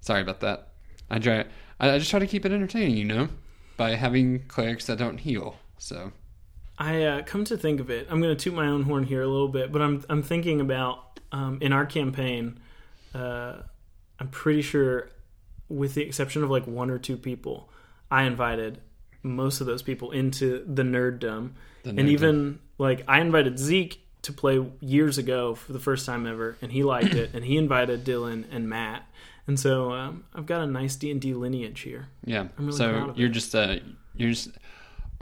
Sorry 0.00 0.22
about 0.22 0.40
that. 0.40 0.68
I 1.10 1.18
try. 1.18 1.44
I, 1.80 1.90
I 1.90 1.98
just 1.98 2.10
try 2.10 2.20
to 2.20 2.26
keep 2.26 2.46
it 2.46 2.52
entertaining, 2.52 2.96
you 2.96 3.04
know, 3.04 3.28
by 3.76 3.90
having 3.90 4.40
clerics 4.48 4.86
that 4.86 4.98
don't 4.98 5.18
heal. 5.18 5.56
So 5.78 6.12
I 6.78 7.02
uh, 7.02 7.22
come 7.22 7.44
to 7.44 7.56
think 7.56 7.80
of 7.80 7.90
it, 7.90 8.06
I'm 8.10 8.20
going 8.20 8.36
to 8.36 8.42
toot 8.42 8.54
my 8.54 8.66
own 8.66 8.82
horn 8.82 9.04
here 9.04 9.22
a 9.22 9.28
little 9.28 9.48
bit, 9.48 9.72
but 9.72 9.82
I'm 9.82 10.04
I'm 10.08 10.22
thinking 10.22 10.60
about 10.60 11.20
um, 11.32 11.58
in 11.60 11.72
our 11.72 11.86
campaign. 11.86 12.58
Uh, 13.14 13.62
I'm 14.18 14.28
pretty 14.28 14.62
sure, 14.62 15.10
with 15.68 15.94
the 15.94 16.02
exception 16.02 16.42
of 16.42 16.50
like 16.50 16.66
one 16.66 16.90
or 16.90 16.98
two 16.98 17.16
people, 17.16 17.70
I 18.10 18.24
invited 18.24 18.80
most 19.22 19.60
of 19.60 19.66
those 19.66 19.82
people 19.82 20.10
into 20.10 20.64
the 20.66 20.82
nerddom, 20.82 21.52
The 21.82 21.90
and 21.90 22.08
even 22.08 22.60
like 22.78 23.04
I 23.08 23.20
invited 23.20 23.58
Zeke 23.58 24.00
to 24.22 24.32
play 24.32 24.64
years 24.80 25.18
ago 25.18 25.54
for 25.54 25.72
the 25.72 25.78
first 25.78 26.04
time 26.04 26.26
ever, 26.26 26.56
and 26.60 26.72
he 26.72 26.82
liked 26.82 27.14
it, 27.14 27.30
and 27.32 27.44
he 27.44 27.56
invited 27.56 28.04
Dylan 28.04 28.44
and 28.50 28.68
Matt, 28.68 29.08
and 29.46 29.58
so 29.58 29.92
um, 29.92 30.24
I've 30.34 30.46
got 30.46 30.60
a 30.62 30.66
nice 30.66 30.96
D 30.96 31.10
and 31.10 31.20
D 31.20 31.34
lineage 31.34 31.80
here. 31.80 32.08
yeah. 32.24 32.48
I'm 32.58 32.66
really 32.66 32.78
proud 32.78 33.04
so 33.04 33.10
of 33.10 33.18
you're 33.18 33.28
it. 33.28 33.32
just 33.32 33.54
uh 33.54 33.76
you're 34.16 34.30
just 34.30 34.50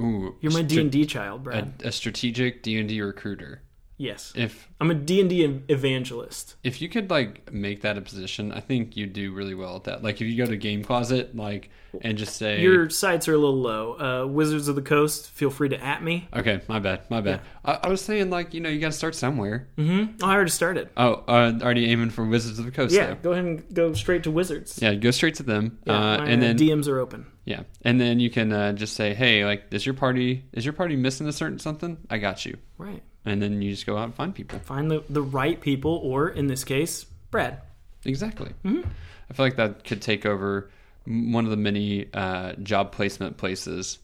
ooh 0.00 0.34
You're 0.40 0.52
my 0.52 0.62
D 0.62 0.80
and 0.80 0.90
D 0.90 1.04
child, 1.06 1.40
a, 1.42 1.44
Brad. 1.44 1.82
a 1.84 1.92
strategic 1.92 2.62
D 2.62 2.78
and 2.78 2.88
D 2.88 3.00
recruiter. 3.00 3.60
Yes, 3.96 4.32
If 4.36 4.68
I'm 4.80 4.90
a 4.90 4.94
D 4.94 5.20
and 5.20 5.30
D 5.30 5.44
evangelist. 5.68 6.56
if 6.64 6.80
you 6.82 6.88
could 6.88 7.10
like 7.10 7.52
make 7.52 7.82
that 7.82 7.96
a 7.98 8.00
position, 8.00 8.52
I 8.52 8.60
think 8.60 8.96
you'd 8.96 9.12
do 9.12 9.32
really 9.32 9.54
well 9.54 9.76
at 9.76 9.84
that. 9.84 10.02
Like 10.02 10.16
if 10.20 10.26
you 10.26 10.36
go 10.36 10.46
to 10.50 10.56
Game 10.56 10.82
Closet, 10.82 11.36
like 11.36 11.70
and 12.02 12.18
just 12.18 12.34
say, 12.36 12.60
Your 12.60 12.90
sights 12.90 13.28
are 13.28 13.34
a 13.34 13.38
little 13.38 13.60
low. 13.60 14.24
Uh, 14.24 14.26
Wizards 14.26 14.66
of 14.66 14.74
the 14.74 14.82
Coast, 14.82 15.30
feel 15.30 15.50
free 15.50 15.68
to 15.68 15.80
at 15.82 16.02
me. 16.02 16.26
"Okay, 16.34 16.60
my 16.68 16.80
bad, 16.80 17.08
my 17.08 17.20
bad." 17.20 17.40
I, 17.64 17.78
I 17.84 17.88
was 17.88 18.00
saying 18.00 18.30
like 18.30 18.52
you 18.52 18.60
know 18.60 18.68
you 18.68 18.80
got 18.80 18.88
to 18.92 18.98
start 18.98 19.14
somewhere. 19.14 19.68
Mm-hmm. 19.78 20.16
Oh, 20.22 20.26
I 20.26 20.34
already 20.34 20.50
started. 20.50 20.88
Oh, 20.96 21.22
uh, 21.28 21.52
already 21.62 21.86
aiming 21.86 22.10
for 22.10 22.24
Wizards 22.24 22.58
of 22.58 22.64
the 22.64 22.72
Coast. 22.72 22.92
Yeah, 22.94 23.08
though. 23.08 23.14
go 23.22 23.32
ahead 23.32 23.44
and 23.44 23.74
go 23.74 23.92
straight 23.92 24.24
to 24.24 24.30
Wizards. 24.32 24.80
yeah, 24.82 24.94
go 24.94 25.12
straight 25.12 25.36
to 25.36 25.44
them, 25.44 25.78
Yeah, 25.86 25.92
uh, 25.92 26.24
and 26.24 26.42
uh, 26.42 26.46
then 26.46 26.58
DMs 26.58 26.88
are 26.88 26.98
open. 26.98 27.26
yeah, 27.44 27.62
and 27.82 28.00
then 28.00 28.18
you 28.18 28.28
can 28.28 28.52
uh, 28.52 28.72
just 28.72 28.94
say, 28.96 29.14
"Hey, 29.14 29.44
like, 29.44 29.62
is 29.70 29.86
your 29.86 29.94
party 29.94 30.44
is 30.52 30.64
your 30.66 30.72
party 30.74 30.96
missing 30.96 31.28
a 31.28 31.32
certain 31.32 31.60
something? 31.60 31.96
I 32.10 32.18
got 32.18 32.44
you." 32.44 32.56
Right. 32.76 33.04
And 33.24 33.40
then 33.40 33.62
you 33.62 33.70
just 33.70 33.86
go 33.86 33.96
out 33.96 34.04
and 34.04 34.14
find 34.14 34.34
people. 34.34 34.58
Find 34.60 34.90
the, 34.90 35.02
the 35.08 35.22
right 35.22 35.60
people, 35.60 36.00
or 36.02 36.28
in 36.28 36.46
this 36.46 36.62
case, 36.64 37.04
Brad. 37.30 37.60
Exactly. 38.04 38.50
Mm-hmm. 38.64 38.88
I 39.30 39.32
feel 39.32 39.46
like 39.46 39.56
that 39.56 39.84
could 39.84 40.02
take 40.02 40.26
over 40.26 40.70
one 41.06 41.44
of 41.44 41.50
the 41.50 41.56
many 41.56 42.08
uh, 42.12 42.52
job 42.62 42.92
placement 42.92 43.36
places 43.38 43.98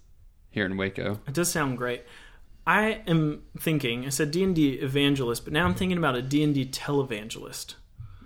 here 0.50 0.64
in 0.64 0.76
Waco. 0.76 1.20
It 1.28 1.34
does 1.34 1.50
sound 1.50 1.76
great. 1.78 2.02
I 2.66 3.02
am 3.06 3.42
thinking. 3.58 4.06
I 4.06 4.08
said 4.10 4.30
D 4.30 4.42
and 4.42 4.54
D 4.54 4.70
evangelist, 4.74 5.44
but 5.44 5.52
now 5.52 5.66
I'm 5.66 5.74
thinking 5.74 5.98
about 5.98 6.14
a 6.16 6.22
D 6.22 6.42
and 6.42 6.54
D 6.54 6.64
televangelist. 6.66 7.74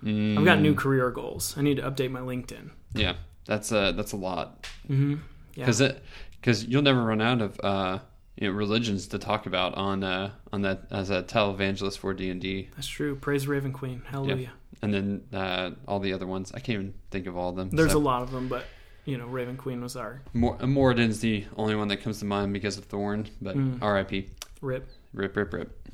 Mm, 0.03 0.37
I've 0.37 0.45
got 0.45 0.59
new 0.61 0.75
career 0.75 1.09
goals. 1.11 1.55
I 1.57 1.61
need 1.61 1.77
to 1.77 1.83
update 1.83 2.11
my 2.11 2.19
LinkedIn. 2.19 2.69
Yeah, 2.93 3.15
that's 3.45 3.71
a 3.71 3.91
that's 3.95 4.11
a 4.13 4.17
lot 4.17 4.67
Mm-hmm. 4.89 5.15
Yeah. 5.55 5.65
because 5.65 5.81
it 5.81 6.03
because 6.39 6.65
you'll 6.65 6.81
never 6.83 7.03
run 7.03 7.21
out 7.21 7.41
of 7.41 7.59
uh, 7.63 7.99
you 8.37 8.47
know 8.47 8.53
religions 8.53 9.07
to 9.07 9.19
talk 9.19 9.45
about 9.45 9.75
on 9.75 10.03
uh, 10.03 10.31
on 10.51 10.61
that 10.63 10.83
as 10.91 11.09
a 11.09 11.23
televangelist 11.23 11.97
for 11.99 12.13
D 12.13 12.29
and 12.29 12.41
D, 12.41 12.69
That's 12.75 12.87
true. 12.87 13.15
Praise 13.15 13.47
Raven 13.47 13.71
Queen. 13.73 14.01
Hallelujah. 14.07 14.51
and 14.81 14.93
then 14.93 15.23
uh, 15.33 15.71
all 15.87 15.99
the 15.99 16.13
other 16.13 16.27
ones. 16.27 16.51
I 16.53 16.59
can't 16.59 16.75
even 16.75 16.93
think 17.11 17.27
of 17.27 17.37
all 17.37 17.49
of 17.49 17.55
them. 17.55 17.69
There's 17.71 17.91
so. 17.93 17.97
a 17.97 17.99
lot 17.99 18.21
of 18.23 18.31
them, 18.31 18.47
but 18.47 18.65
you 19.05 19.17
know, 19.17 19.27
Raven 19.27 19.55
Queen 19.55 19.81
was 19.81 19.95
our 19.95 20.21
Mor- 20.33 20.57
Moradin's 20.59 21.19
the 21.19 21.45
only 21.57 21.75
one 21.75 21.87
that 21.89 21.97
comes 21.97 22.19
to 22.19 22.25
mind 22.25 22.53
because 22.53 22.77
of 22.77 22.85
Thorn, 22.85 23.27
but 23.41 23.55
Mm. 23.55 23.77
R.I.P. 23.81 24.29
rip. 24.61 24.89
Rip, 25.13 25.35
rip, 25.35 25.53
rip. 25.53 25.89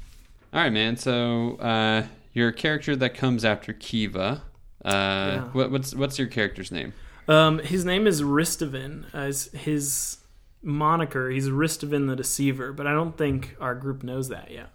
All 0.53 0.62
right, 0.62 0.71
man. 0.71 0.95
So 0.98 1.55
uh, 1.57 2.03
your 2.33 2.51
character 2.51 2.95
that 2.95 3.13
comes 3.13 3.43
after 3.45 3.74
Kiva. 3.74 4.41
Uh, 4.83 5.41
what, 5.51 5.69
what's 5.71 5.93
what's 5.93 6.17
your 6.17 6.27
character's 6.27 6.71
name? 6.71 6.93
Um, 7.27 7.60
his 7.60 7.86
name 7.86 8.07
is 8.07 8.24
Ristavin. 8.24 9.05
As 9.13 9.45
his 9.53 10.17
moniker, 10.62 11.30
he's 11.30 11.50
Ristavin 11.50 12.08
the 12.08 12.15
Deceiver, 12.15 12.74
but 12.74 12.88
I 12.88 12.94
don't 12.94 13.18
think 13.18 13.56
our 13.60 13.75
group 13.75 14.03
knows 14.03 14.30
that 14.30 14.51
yet. 14.51 14.70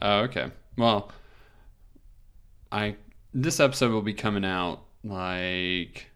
Oh, 0.00 0.20
okay. 0.20 0.50
Well, 0.76 1.10
I 2.72 2.96
this 3.32 3.60
episode 3.60 3.92
will 3.92 4.02
be 4.02 4.14
coming 4.14 4.44
out 4.44 4.80
like 5.04 6.06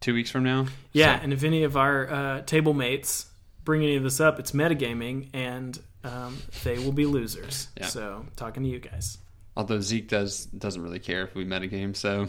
two 0.00 0.14
weeks 0.14 0.30
from 0.30 0.44
now. 0.44 0.66
Yeah, 0.92 1.18
So- 1.18 1.24
and 1.24 1.32
if 1.32 1.44
any 1.44 1.64
of 1.64 1.76
our 1.76 2.08
uh, 2.10 2.42
table 2.42 2.74
mates 2.74 3.26
bring 3.64 3.82
any 3.82 3.96
of 3.96 4.02
this 4.02 4.20
up, 4.20 4.38
it's 4.38 4.52
metagaming, 4.52 5.28
and 5.34 5.78
um, 6.04 6.38
they 6.64 6.78
will 6.78 6.92
be 6.92 7.04
losers. 7.06 7.68
Yeah. 7.76 7.86
So, 7.86 8.26
talking 8.36 8.62
to 8.62 8.68
you 8.68 8.78
guys. 8.78 9.18
although 9.56 9.80
Zeke 9.80 10.08
does 10.08 10.46
doesn't 10.46 10.80
really 10.82 11.00
care 11.00 11.22
if 11.24 11.34
we 11.34 11.44
metagame, 11.44 11.94
so 11.96 12.28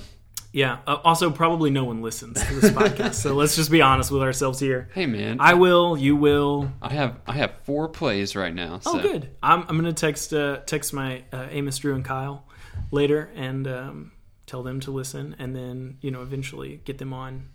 Yeah. 0.51 0.79
Uh, 0.87 0.97
also, 1.03 1.29
probably 1.29 1.69
no 1.69 1.83
one 1.83 2.01
listens 2.01 2.43
to 2.43 2.55
this 2.55 2.71
podcast, 2.71 3.15
so 3.15 3.33
let's 3.33 3.55
just 3.55 3.69
be 3.69 3.81
honest 3.81 4.11
with 4.11 4.21
ourselves 4.21 4.59
here. 4.59 4.89
hey, 4.93 5.05
man, 5.05 5.37
I, 5.39 5.53
will. 5.53 5.97
You 5.97 6.15
will. 6.15 6.71
I 6.81 6.93
have 6.93 7.19
I 7.27 7.33
have 7.33 7.53
four 7.63 7.87
plays 7.87 8.35
right 8.35 8.53
now. 8.53 8.79
Oh, 8.85 8.99
good. 8.99 9.29
I'm, 9.43 9.61
I'm 9.61 9.79
going 9.79 9.83
to 9.83 9.93
text 9.93 10.33
uh, 10.33 10.57
text 10.65 10.93
my 10.93 11.23
uh, 11.31 11.47
Amos, 11.51 11.77
Drew, 11.77 11.95
and 11.95 12.03
Kyle 12.03 12.45
later 12.91 13.29
and 13.35 13.67
um, 13.67 14.11
tell 14.45 14.63
them 14.63 14.79
to 14.81 14.91
listen, 14.91 15.35
and 15.39 15.55
then 15.55 15.97
you 16.01 16.11
know 16.11 16.21
eventually 16.21 16.81
get 16.83 16.97
them 16.97 17.13
on 17.13 17.47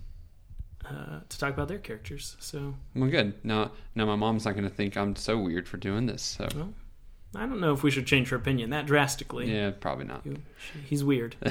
uh, 0.88 1.20
to 1.28 1.38
talk 1.38 1.52
about 1.52 1.68
their 1.68 1.78
characters. 1.78 2.36
So 2.40 2.74
Well, 2.94 3.10
good. 3.10 3.34
Now, 3.44 3.72
now 3.94 4.06
my 4.06 4.16
mom's 4.16 4.44
not 4.44 4.52
going 4.52 4.68
to 4.68 4.74
think 4.74 4.96
I'm 4.96 5.16
so 5.16 5.38
weird 5.38 5.66
for 5.66 5.76
doing 5.76 6.06
this. 6.06 6.22
So 6.22 6.72
I 7.36 7.46
don't 7.46 7.60
know 7.60 7.72
if 7.72 7.82
we 7.82 7.90
should 7.90 8.06
change 8.06 8.28
her 8.30 8.36
opinion 8.36 8.70
that 8.70 8.86
drastically. 8.86 9.52
yeah, 9.52 9.70
probably 9.70 10.04
not. 10.04 10.24
He's 10.86 11.02
weird. 11.04 11.36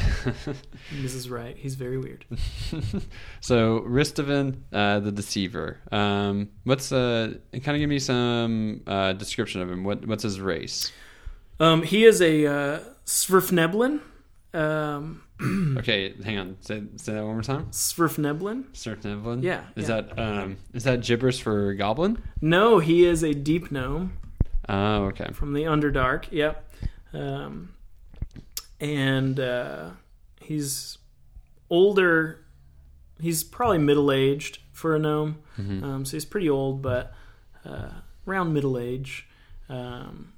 Mrs. 0.94 1.30
Right. 1.30 1.56
He's 1.58 1.75
very 1.75 1.98
weird. 1.98 2.25
so 3.42 3.82
Ristavin, 3.82 4.63
uh, 4.72 5.00
the 5.00 5.12
Deceiver. 5.12 5.80
Um, 5.92 6.50
what's 6.63 6.92
uh, 6.92 7.34
kind 7.52 7.75
of 7.75 7.80
give 7.80 7.90
me 7.90 8.00
some 8.00 8.82
uh, 8.88 9.13
description 9.13 9.62
of 9.62 9.70
him. 9.72 9.84
What 9.84 10.06
what's 10.08 10.24
his 10.24 10.40
race? 10.40 10.92
Um, 11.60 11.84
he 11.84 12.06
is 12.06 12.22
a 12.22 12.46
uh, 12.48 12.80
Svirfneblin. 13.06 14.02
Um, 14.54 15.24
Okay, 15.78 16.13
hang 16.24 16.38
on. 16.38 16.58
Say, 16.62 16.84
say 16.96 17.13
that 17.13 17.24
one 17.25 17.34
more 17.34 17.42
time. 17.42 17.66
Svirfneblin. 17.72 18.66
Svirfneblin? 18.74 19.44
Yeah, 19.44 19.63
Is 19.75 19.90
yeah. 19.90 20.02
that 20.02 20.20
um 20.20 20.58
is 20.74 20.84
that 20.86 21.02
gibberish 21.02 21.42
for 21.42 21.74
goblin? 21.74 22.22
No, 22.40 22.80
he 22.80 23.04
is 23.06 23.24
a 23.24 23.34
deep 23.34 23.72
gnome 23.72 24.13
Oh, 24.70 25.05
okay. 25.05 25.29
from 25.34 25.53
the 25.53 25.63
Underdark. 25.63 26.25
Yep. 26.32 26.72
Um, 27.13 27.74
and 28.79 29.39
uh, 29.39 29.91
he's 30.41 30.98
older. 31.70 32.46
He's 33.20 33.43
probably 33.43 33.77
middle 33.77 34.12
aged 34.12 34.60
for 34.72 34.96
a 34.96 35.00
gnome. 35.00 35.39
Mm-hmm. 35.60 35.84
Um, 35.84 36.05
so 36.05 36.17
he's 36.17 36.25
pretty 36.25 36.50
old, 36.50 36.82
but 36.82 37.13
uh, 37.65 37.89
around 38.27 38.53
middle 38.53 38.77
age. 38.77 39.27
Um, 39.70 40.34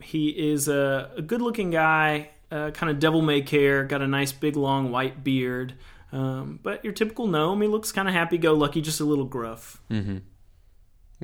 he 0.00 0.28
is 0.28 0.68
a, 0.68 1.10
a 1.16 1.22
good 1.22 1.40
looking 1.40 1.70
guy, 1.70 2.30
uh, 2.50 2.70
kind 2.70 2.90
of 2.90 2.98
devil 2.98 3.22
may 3.22 3.42
care, 3.42 3.84
got 3.84 4.02
a 4.02 4.06
nice 4.06 4.32
big 4.32 4.56
long 4.56 4.90
white 4.90 5.22
beard. 5.22 5.74
Um, 6.12 6.58
but 6.62 6.82
your 6.84 6.92
typical 6.92 7.26
gnome, 7.26 7.60
he 7.60 7.68
looks 7.68 7.92
kind 7.92 8.08
of 8.08 8.14
happy 8.14 8.38
go 8.38 8.54
lucky, 8.54 8.80
just 8.80 9.00
a 9.00 9.04
little 9.04 9.24
gruff. 9.24 9.80
Mm-hmm. 9.90 10.18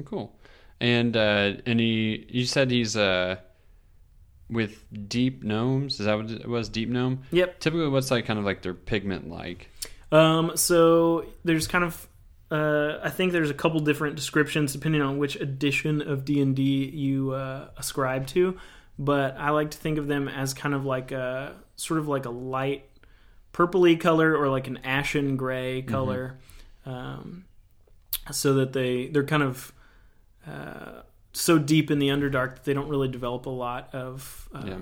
Cool. 0.05 0.37
And 0.81 1.17
uh 1.17 1.55
and 1.67 1.81
he 1.81 2.27
you 2.29 2.45
said 2.47 2.71
he's 2.71 2.97
uh 2.97 3.37
with 4.51 4.85
deep 5.09 5.43
gnomes. 5.43 6.01
Is 6.01 6.07
that 6.07 6.17
what 6.17 6.31
it 6.31 6.49
was? 6.49 6.69
Deep 6.69 6.89
gnome? 6.89 7.23
Yep. 7.33 7.61
Typically 7.61 7.89
what's 7.89 8.11
like 8.11 8.27
kind 8.27 8.39
of 8.39 8.45
like 8.45 8.63
their 8.63 8.75
pigment 8.75 9.31
like? 9.31 9.71
Um, 10.13 10.53
so 10.57 11.27
there's 11.45 11.67
kind 11.67 11.83
of, 11.83 12.07
uh, 12.51 12.99
I 13.03 13.11
think 13.11 13.33
there's 13.33 13.51
a 13.51 13.55
couple 13.55 13.81
different 13.81 14.15
descriptions 14.15 14.73
depending 14.73 15.03
on 15.03 15.19
which 15.19 15.35
edition 15.37 16.03
of 16.03 16.25
D 16.25 16.41
and 16.41 16.55
D 16.55 16.85
you 16.85 17.33
uh, 17.33 17.71
ascribe 17.77 18.29
to, 18.29 18.57
but 18.97 19.37
I 19.39 19.51
like 19.51 19.73
to 19.73 19.79
think 19.79 19.99
of 19.99 20.07
them 20.07 20.29
as 20.29 20.55
kind 20.55 20.73
of 20.73 20.85
like 20.85 21.11
a 21.11 21.57
sort 21.75 21.99
of 21.99 22.07
like 22.07 22.27
a 22.27 22.31
light 22.31 22.85
purpley 23.53 23.99
color 23.99 24.37
or 24.37 24.49
like 24.51 24.69
an 24.69 24.79
ashen 24.85 25.37
gray 25.37 25.83
color, 25.83 26.39
um, 26.87 27.47
so 28.31 28.55
that 28.55 28.73
they 28.73 29.09
they're 29.09 29.25
kind 29.25 29.43
of 29.43 29.73
uh, 30.49 31.03
so 31.33 31.59
deep 31.59 31.91
in 31.91 31.99
the 31.99 32.09
underdark 32.09 32.55
that 32.57 32.65
they 32.65 32.75
don't 32.75 32.89
really 32.89 33.09
develop 33.09 33.47
a 33.47 33.51
lot 33.51 33.95
of 33.95 34.49
um, 34.53 34.67
Yeah. 34.69 34.79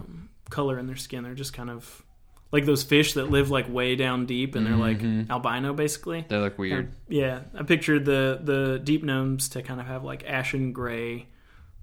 color 0.50 0.78
in 0.78 0.86
their 0.86 0.96
skin. 0.96 1.24
They're 1.24 1.34
just 1.34 1.52
kind 1.54 1.70
of 1.70 2.02
like 2.50 2.66
those 2.66 2.82
fish 2.82 3.14
that 3.14 3.30
live 3.30 3.50
like 3.50 3.72
way 3.72 3.96
down 3.96 4.26
deep 4.26 4.54
and 4.54 4.66
they're 4.66 4.74
Mhm. 4.74 5.20
like 5.20 5.30
albino 5.30 5.72
basically. 5.72 6.26
They 6.28 6.36
look 6.36 6.58
weird. 6.58 6.92
Yeah, 7.08 7.40
I 7.54 7.62
pictured 7.62 8.04
the 8.04 8.40
the 8.42 8.78
deep 8.82 9.02
gnomes 9.02 9.48
to 9.50 9.62
kind 9.62 9.80
of 9.80 9.86
have 9.86 10.04
like 10.04 10.24
ashen 10.26 10.72
gray, 10.72 11.28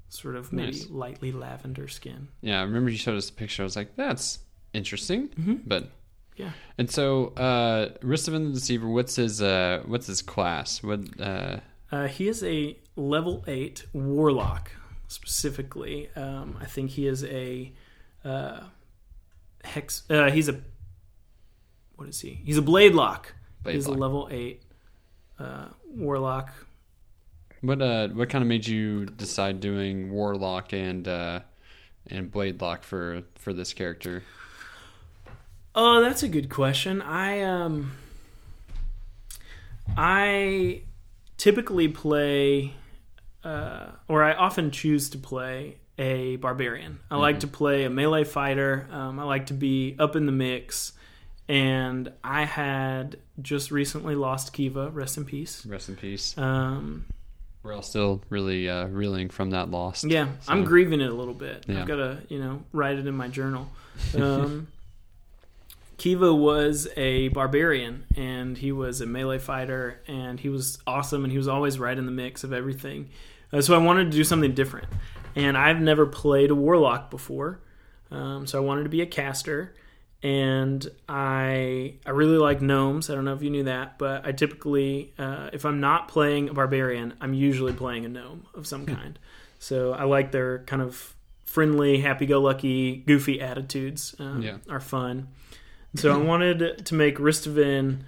sort 0.10 0.36
of 0.36 0.54
maybe 0.54 0.72
Nice. 0.74 0.90
lightly 0.90 1.32
lavender 1.32 1.88
skin. 1.88 2.28
Yeah, 2.42 2.60
I 2.60 2.64
remember 2.64 2.92
you 2.92 2.98
showed 2.98 3.18
us 3.18 3.30
a 3.30 3.34
picture. 3.34 3.64
I 3.64 3.66
was 3.66 3.76
like, 3.76 3.96
that's 3.96 4.40
interesting. 4.74 5.30
Mhm. 5.30 5.62
But 5.66 5.90
Yeah. 6.38 6.52
And 6.78 6.90
so 6.90 7.30
uh 7.36 7.90
Ristavin 8.04 8.46
the 8.50 8.54
Deceiver, 8.54 8.88
what's 8.88 9.16
his 9.16 9.42
uh 9.42 9.82
what's 9.88 10.06
his 10.06 10.22
class? 10.22 10.84
What 10.84 11.02
uh 11.20 11.62
Uh, 11.92 12.08
he 12.08 12.28
is 12.28 12.44
a 12.44 12.78
level 12.96 13.44
eight 13.48 13.86
warlock 13.94 14.72
specifically. 15.08 16.10
Um, 16.16 16.58
I 16.62 16.66
think 16.66 16.92
he 16.92 17.08
is 17.08 17.24
a 17.24 17.72
uh, 18.24 18.62
hex. 19.64 20.04
Uh, 20.10 20.30
he's 20.30 20.50
a 20.50 20.60
what 21.96 22.08
is 22.10 22.20
he? 22.22 22.40
He's 22.46 22.58
a 22.58 22.62
blade 22.62 22.94
lock. 22.94 23.34
Blade 23.64 23.76
he's 23.76 23.88
lock. 23.88 23.98
a 23.98 24.00
level 24.00 24.28
eight 24.32 24.62
uh, 25.40 25.66
warlock. 25.88 26.52
what 27.62 27.82
uh 27.82 28.08
what 28.10 28.30
kind 28.30 28.42
of 28.42 28.48
made 28.48 28.68
you 28.68 29.06
decide 29.06 29.60
doing 29.60 30.12
Warlock 30.12 30.74
and 30.74 31.08
uh 31.08 31.40
and 32.08 32.32
Blade 32.32 32.62
Lock 32.62 32.84
for 32.84 33.24
for 33.36 33.52
this 33.54 33.74
character? 33.74 34.24
Oh, 35.76 36.02
that's 36.02 36.24
a 36.24 36.28
good 36.28 36.50
question. 36.50 37.02
I 37.02 37.42
um 37.42 37.94
I 39.98 40.82
typically 41.40 41.88
play 41.88 42.74
uh 43.44 43.88
or 44.08 44.22
I 44.24 44.34
often 44.34 44.70
choose 44.70 45.10
to 45.12 45.18
play 45.18 45.78
a 45.98 46.36
barbarian. 46.36 47.00
I 47.10 47.16
like 47.18 47.40
to 47.42 47.48
play 47.48 47.84
a 47.86 47.90
melee 47.90 48.24
fighter. 48.24 48.88
Um, 48.92 49.20
I 49.20 49.24
like 49.24 49.48
to 49.48 49.54
be 49.54 49.96
up 49.98 50.16
in 50.16 50.26
the 50.28 50.32
mix. 50.32 50.94
And 51.50 52.12
I 52.24 52.46
had 52.46 53.18
just 53.42 53.72
recently 53.72 54.14
lost 54.14 54.54
Kiva, 54.54 54.92
rest 54.92 55.18
in 55.18 55.26
peace. 55.26 55.66
Rest 55.66 55.90
in 55.90 55.96
peace. 55.96 56.38
Um, 56.38 57.06
We're 57.64 57.74
all 57.74 57.82
still 57.82 58.22
really 58.30 58.70
uh 58.70 58.86
reeling 58.88 59.30
from 59.30 59.50
that 59.50 59.72
loss. 59.72 60.04
Yeah, 60.04 60.28
I'm 60.48 60.64
grieving 60.64 61.02
it 61.02 61.10
a 61.10 61.14
little 61.14 61.34
bit. 61.34 61.66
Yeah. 61.68 61.82
I've 61.82 61.88
got 61.88 61.96
to, 61.96 62.20
you 62.30 62.40
know, 62.40 62.64
write 62.72 62.98
it 62.98 63.08
in 63.08 63.16
my 63.16 63.28
journal. 63.28 63.68
Um, 64.16 64.68
Kiva 66.00 66.34
was 66.34 66.88
a 66.98 67.28
barbarian, 67.30 68.06
and 68.16 68.58
he 68.58 68.72
was 68.72 69.02
a 69.02 69.06
melee 69.06 69.38
fighter, 69.38 70.02
and 70.08 70.40
he 70.40 70.50
was 70.50 70.80
awesome, 70.88 71.24
and 71.24 71.32
he 71.32 71.38
was 71.38 71.48
always 71.48 71.78
right 71.78 71.98
in 71.98 72.06
the 72.06 72.12
mix 72.12 72.44
of 72.44 72.52
everything. 72.54 73.10
Uh, 73.54 73.62
so 73.62 73.76
I 73.76 73.78
wanted 73.78 74.06
to 74.06 74.18
do 74.18 74.24
something 74.24 74.54
different, 74.54 74.88
and 75.36 75.58
I've 75.58 75.80
never 75.82 76.06
played 76.08 76.50
a 76.50 76.56
warlock 76.56 77.12
before, 77.12 77.60
um, 78.12 78.48
so 78.48 78.58
I 78.58 78.62
wanted 78.66 78.84
to 78.84 78.90
be 78.90 79.02
a 79.02 79.06
caster. 79.06 79.76
And 80.22 80.86
I 81.08 81.94
I 82.06 82.10
really 82.10 82.38
like 82.38 82.62
gnomes. 82.62 83.10
I 83.10 83.16
don't 83.16 83.24
know 83.24 83.34
if 83.34 83.42
you 83.42 83.50
knew 83.50 83.64
that, 83.64 83.98
but 83.98 84.26
I 84.26 84.34
typically, 84.34 85.14
uh, 85.18 85.50
if 85.54 85.64
I'm 85.66 85.80
not 85.80 86.10
playing 86.10 86.50
a 86.50 86.54
barbarian, 86.54 87.14
I'm 87.22 87.34
usually 87.34 87.72
playing 87.72 88.04
a 88.04 88.10
gnome 88.10 88.46
of 88.54 88.68
some 88.68 88.86
kind. 88.86 89.18
So 89.60 89.94
I 89.94 90.04
like 90.04 90.34
their 90.34 90.60
kind 90.66 90.82
of 90.82 91.16
friendly, 91.46 92.00
happy-go-lucky, 92.02 92.98
goofy 93.08 93.40
attitudes. 93.40 94.14
Um, 94.20 94.42
Yeah. 94.42 94.58
are 94.70 94.82
fun. 94.82 95.30
So 95.96 96.14
I 96.14 96.18
wanted 96.18 96.86
to 96.86 96.96
make 96.96 97.18
Ristavin 97.18 98.02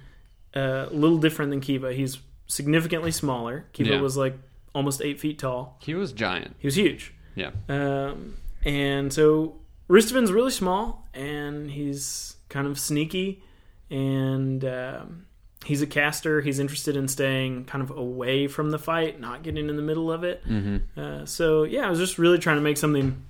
uh, 0.54 0.86
a 0.90 0.94
little 0.94 1.18
different 1.18 1.50
than 1.50 1.60
Kiva. 1.60 1.92
He's 1.92 2.18
significantly 2.46 3.10
smaller. 3.10 3.66
Kiva 3.72 3.90
Yeah. 3.94 4.00
was 4.00 4.16
like 4.16 4.38
almost 4.74 5.02
eight 5.02 5.18
feet 5.20 5.38
tall. 5.38 5.78
He 5.82 5.94
was 5.94 6.12
giant. 6.12 6.54
He 6.58 6.66
was 6.66 6.76
huge. 6.76 7.12
Yeah. 7.34 7.50
Um, 7.68 8.36
and 8.64 9.12
so 9.12 9.56
Ristavin's 9.88 10.30
really 10.32 10.50
small, 10.52 11.06
and 11.12 11.70
he's 11.70 12.36
kind 12.48 12.66
of 12.66 12.78
sneaky, 12.78 13.42
and 13.90 14.64
um, 14.64 15.26
he's 15.64 15.82
a 15.82 15.86
caster. 15.86 16.40
He's 16.40 16.58
interested 16.58 16.96
in 16.96 17.08
staying 17.08 17.64
kind 17.64 17.82
of 17.82 17.90
away 17.90 18.46
from 18.46 18.70
the 18.70 18.78
fight, 18.78 19.20
not 19.20 19.42
getting 19.42 19.68
in 19.68 19.76
the 19.76 19.82
middle 19.82 20.12
of 20.12 20.22
it. 20.24 20.44
Mm-hmm. 20.46 20.98
Uh, 21.00 21.26
so 21.26 21.64
yeah, 21.64 21.86
I 21.86 21.90
was 21.90 21.98
just 21.98 22.18
really 22.18 22.38
trying 22.38 22.56
to 22.56 22.62
make 22.62 22.76
something 22.76 23.22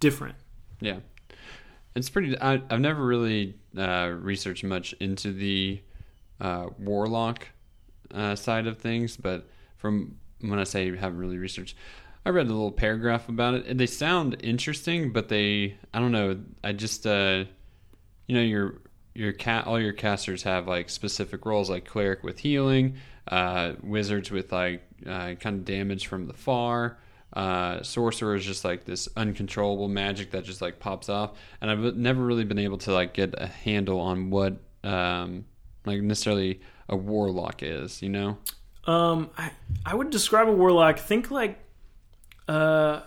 different. 0.00 0.34
Yeah, 0.80 0.98
it's 1.96 2.10
pretty. 2.10 2.38
I, 2.38 2.60
I've 2.70 2.80
never 2.80 3.04
really 3.04 3.56
uh, 3.76 4.12
researched 4.14 4.62
much 4.62 4.92
into 5.00 5.32
the 5.32 5.80
uh, 6.40 6.66
warlock 6.78 7.48
uh, 8.14 8.36
side 8.36 8.66
of 8.66 8.78
things, 8.78 9.16
but 9.16 9.48
from 9.78 10.16
when 10.40 10.58
I 10.58 10.64
say 10.64 10.94
haven't 10.94 11.18
really 11.18 11.38
researched, 11.38 11.74
I 12.24 12.30
read 12.30 12.46
a 12.46 12.50
little 12.50 12.70
paragraph 12.70 13.28
about 13.28 13.54
it, 13.54 13.78
they 13.78 13.86
sound 13.86 14.36
interesting, 14.44 15.12
but 15.12 15.28
they 15.28 15.78
I 15.94 15.98
don't 15.98 16.12
know. 16.12 16.38
I 16.62 16.72
just 16.72 17.06
uh, 17.06 17.44
you 18.26 18.36
know 18.36 18.42
your 18.42 18.82
your 19.14 19.32
cat 19.32 19.66
all 19.66 19.80
your 19.80 19.94
casters 19.94 20.42
have 20.42 20.68
like 20.68 20.90
specific 20.90 21.46
roles, 21.46 21.70
like 21.70 21.86
cleric 21.86 22.22
with 22.22 22.38
healing, 22.38 22.96
uh, 23.28 23.72
wizards 23.82 24.30
with 24.30 24.52
like 24.52 24.82
uh, 25.06 25.34
kind 25.34 25.60
of 25.60 25.64
damage 25.64 26.06
from 26.06 26.26
the 26.26 26.34
far 26.34 26.98
uh, 27.32 27.82
sorcerer 27.82 28.34
is 28.34 28.44
just 28.46 28.64
like 28.64 28.84
this 28.84 29.08
uncontrollable 29.16 29.88
magic 29.88 30.30
that 30.30 30.44
just 30.44 30.62
like 30.62 30.78
pops 30.78 31.08
off 31.08 31.32
and 31.60 31.70
i've 31.70 31.96
never 31.96 32.24
really 32.24 32.44
been 32.44 32.58
able 32.58 32.78
to 32.78 32.92
like 32.92 33.12
get 33.14 33.34
a 33.36 33.46
handle 33.46 34.00
on 34.00 34.30
what 34.30 34.56
um 34.84 35.44
like 35.84 36.00
necessarily 36.00 36.60
a 36.88 36.96
warlock 36.96 37.62
is 37.62 38.00
you 38.02 38.08
know 38.08 38.38
Um, 38.86 39.30
I 39.36 39.50
I 39.84 39.94
would 39.96 40.10
describe 40.10 40.48
a 40.48 40.52
warlock. 40.52 40.98
Think 40.98 41.30
like 41.32 41.58
uh, 42.48 43.00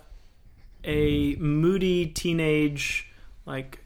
a 0.83 1.35
moody 1.35 2.05
teenage 2.07 3.07
like 3.45 3.79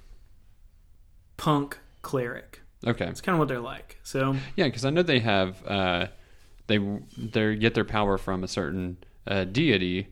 punk 1.38 1.78
cleric. 2.02 2.62
okay 2.86 3.06
It's 3.08 3.22
kind 3.22 3.36
of 3.36 3.40
what 3.40 3.48
they're 3.48 3.60
like. 3.60 4.00
So 4.04 4.36
yeah 4.56 4.66
because 4.66 4.84
i 4.86 4.90
know 4.90 5.04
they 5.04 5.20
have 5.20 5.66
uh 5.68 6.08
they 6.68 6.80
they 7.18 7.56
get 7.56 7.74
their 7.76 7.86
power 7.86 8.18
from 8.18 8.44
a 8.44 8.48
certain 8.48 8.98
uh, 9.28 9.44
deity 9.46 10.08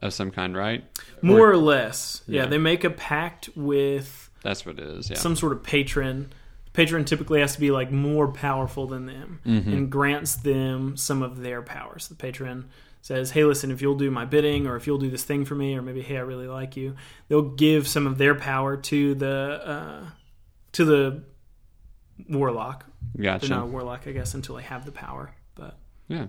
of 0.00 0.12
some 0.12 0.30
kind 0.30 0.56
right 0.56 0.84
more 1.22 1.50
or 1.50 1.56
less, 1.56 2.22
yeah, 2.26 2.42
Yeah. 2.42 2.48
they 2.48 2.58
make 2.58 2.84
a 2.84 2.90
pact 2.90 3.48
with 3.56 4.30
that's 4.42 4.64
what 4.66 4.78
it 4.78 4.84
is 4.86 5.10
yeah 5.10 5.16
some 5.16 5.36
sort 5.36 5.52
of 5.52 5.62
patron. 5.62 6.32
Patron 6.72 7.06
typically 7.06 7.40
has 7.40 7.54
to 7.54 7.60
be 7.60 7.70
like 7.70 7.90
more 7.90 8.28
powerful 8.28 8.86
than 8.86 9.06
them 9.06 9.40
Mhm. 9.46 9.66
and 9.72 9.90
grants 9.90 10.34
them 10.36 10.96
some 10.96 11.22
of 11.22 11.40
their 11.40 11.62
powers. 11.62 12.08
The 12.08 12.14
patron 12.14 12.68
says, 13.00 13.30
"Hey, 13.30 13.44
listen, 13.44 13.70
if 13.70 13.80
you'll 13.80 13.96
do 13.96 14.10
my 14.10 14.24
bidding, 14.26 14.66
or 14.66 14.76
if 14.76 14.86
you'll 14.86 14.98
do 14.98 15.08
this 15.08 15.24
thing 15.24 15.44
for 15.46 15.54
me, 15.54 15.74
or 15.76 15.80
maybe, 15.80 16.02
hey, 16.02 16.18
I 16.18 16.20
really 16.20 16.48
like 16.48 16.76
you," 16.76 16.94
they'll 17.28 17.40
give 17.54 17.88
some 17.88 18.06
of 18.06 18.18
their 18.18 18.34
power 18.34 18.76
to 18.76 19.14
the 19.14 19.60
uh, 19.64 20.10
to 20.72 20.84
the 20.84 21.22
warlock. 22.28 22.84
gotcha 23.20 23.46
They're 23.48 23.56
not 23.56 23.64
a 23.64 23.70
warlock, 23.70 24.06
I 24.06 24.12
guess, 24.12 24.34
until 24.34 24.56
they 24.56 24.62
have 24.62 24.84
the 24.84 24.92
power. 24.92 25.30
But 25.54 25.78
Yeah. 26.08 26.26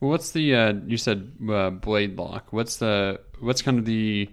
Well, 0.00 0.10
what's 0.10 0.32
the 0.32 0.54
uh, 0.54 0.74
you 0.86 0.96
said 0.96 1.32
uh, 1.48 1.70
blade 1.70 2.16
lock? 2.16 2.52
What's 2.52 2.76
the 2.78 3.20
what's 3.40 3.62
kind 3.62 3.78
of 3.78 3.84
the 3.84 4.28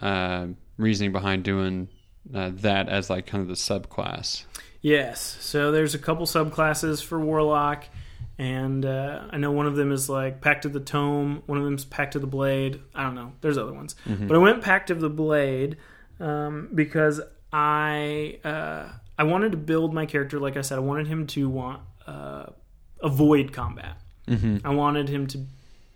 uh, 0.00 0.48
reasoning 0.76 1.12
behind 1.12 1.44
doing 1.44 1.88
uh, 2.34 2.50
that 2.54 2.88
as 2.88 3.08
like 3.10 3.26
kind 3.26 3.42
of 3.42 3.48
the 3.48 3.54
subclass. 3.54 4.44
Yes. 4.80 5.20
So 5.40 5.70
there's 5.70 5.94
a 5.94 5.98
couple 5.98 6.26
subclasses 6.26 7.02
for 7.02 7.20
Warlock, 7.20 7.84
and 8.38 8.84
uh, 8.84 9.24
I 9.30 9.36
know 9.38 9.52
one 9.52 9.66
of 9.66 9.76
them 9.76 9.92
is 9.92 10.08
like 10.08 10.40
Pact 10.40 10.64
of 10.64 10.72
the 10.72 10.80
Tome. 10.80 11.42
One 11.46 11.58
of 11.58 11.64
them's 11.64 11.84
Pact 11.84 12.16
of 12.16 12.20
the 12.20 12.26
Blade. 12.26 12.80
I 12.94 13.04
don't 13.04 13.14
know. 13.14 13.32
There's 13.40 13.58
other 13.58 13.72
ones, 13.72 13.94
but 14.06 14.34
I 14.34 14.38
went 14.38 14.62
Pact 14.62 14.90
of 14.90 15.00
the 15.00 15.10
Blade 15.10 15.76
um, 16.20 16.70
because 16.74 17.20
I 17.52 18.38
uh, 18.44 18.88
I 19.18 19.24
wanted 19.24 19.52
to 19.52 19.58
build 19.58 19.94
my 19.94 20.06
character. 20.06 20.40
Like 20.40 20.56
I 20.56 20.62
said, 20.62 20.78
I 20.78 20.82
wanted 20.82 21.06
him 21.06 21.26
to 21.28 21.48
want 21.48 21.82
uh, 22.06 22.46
avoid 23.00 23.52
combat. 23.52 24.01
I 24.64 24.70
wanted 24.70 25.08
him 25.08 25.26
to 25.28 25.38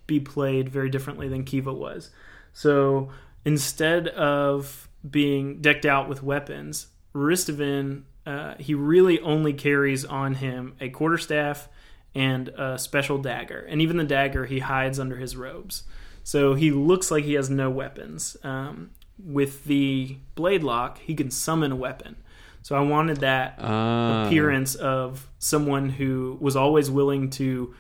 be 0.06 0.20
played 0.20 0.68
very 0.68 0.88
differently 0.90 1.28
than 1.28 1.44
Kiva 1.44 1.72
was. 1.72 2.10
So 2.52 3.10
instead 3.44 4.08
of 4.08 4.88
being 5.08 5.60
decked 5.60 5.84
out 5.86 6.08
with 6.08 6.22
weapons, 6.22 6.88
Ristavin, 7.14 8.02
uh, 8.24 8.54
he 8.58 8.74
really 8.74 9.20
only 9.20 9.52
carries 9.52 10.04
on 10.04 10.34
him 10.34 10.74
a 10.80 10.88
quarterstaff 10.88 11.68
and 12.14 12.48
a 12.50 12.78
special 12.78 13.18
dagger. 13.18 13.66
And 13.68 13.80
even 13.82 13.96
the 13.96 14.04
dagger 14.04 14.46
he 14.46 14.60
hides 14.60 14.98
under 14.98 15.16
his 15.16 15.36
robes. 15.36 15.84
So 16.24 16.54
he 16.54 16.70
looks 16.70 17.10
like 17.10 17.24
he 17.24 17.34
has 17.34 17.48
no 17.50 17.70
weapons. 17.70 18.36
Um, 18.42 18.90
with 19.18 19.64
the 19.64 20.16
blade 20.34 20.62
lock, 20.62 20.98
he 20.98 21.14
can 21.14 21.30
summon 21.30 21.72
a 21.72 21.76
weapon. 21.76 22.16
So 22.62 22.74
I 22.74 22.80
wanted 22.80 23.18
that 23.18 23.58
Ah. 23.60 24.26
appearance 24.26 24.74
of 24.74 25.28
someone 25.38 25.90
who 25.90 26.36
was 26.40 26.56
always 26.56 26.90
willing 26.90 27.30
to 27.30 27.74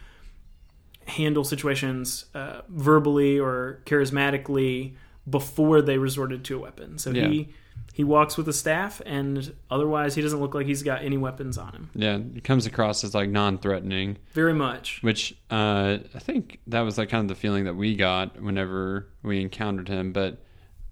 handle 1.06 1.44
situations 1.44 2.26
uh, 2.34 2.60
verbally 2.68 3.38
or 3.38 3.80
charismatically 3.86 4.94
before 5.28 5.82
they 5.82 5.98
resorted 5.98 6.44
to 6.44 6.56
a 6.56 6.58
weapon. 6.60 6.98
So 6.98 7.10
Yeah. 7.10 7.28
he 7.28 7.48
he 7.92 8.04
walks 8.04 8.36
with 8.36 8.46
a 8.46 8.52
staff, 8.52 9.00
and 9.06 9.54
otherwise 9.70 10.14
he 10.14 10.20
doesn't 10.20 10.38
look 10.40 10.54
like 10.54 10.66
he's 10.66 10.82
got 10.82 11.02
any 11.02 11.16
weapons 11.16 11.56
on 11.56 11.72
him. 11.72 11.90
Yeah, 11.94 12.18
it 12.34 12.44
comes 12.44 12.66
across 12.66 13.02
as 13.04 13.14
like 13.14 13.30
non-threatening, 13.30 14.18
Very 14.34 14.52
much. 14.52 14.98
which 15.02 15.34
uh, 15.50 15.98
I 16.14 16.18
think 16.18 16.58
that 16.66 16.82
was 16.82 16.98
like 16.98 17.08
kind 17.08 17.22
of 17.22 17.28
the 17.28 17.40
feeling 17.40 17.64
that 17.64 17.74
we 17.74 17.96
got 17.96 18.38
whenever 18.42 19.08
we 19.22 19.40
encountered 19.40 19.88
him. 19.88 20.12
But 20.12 20.42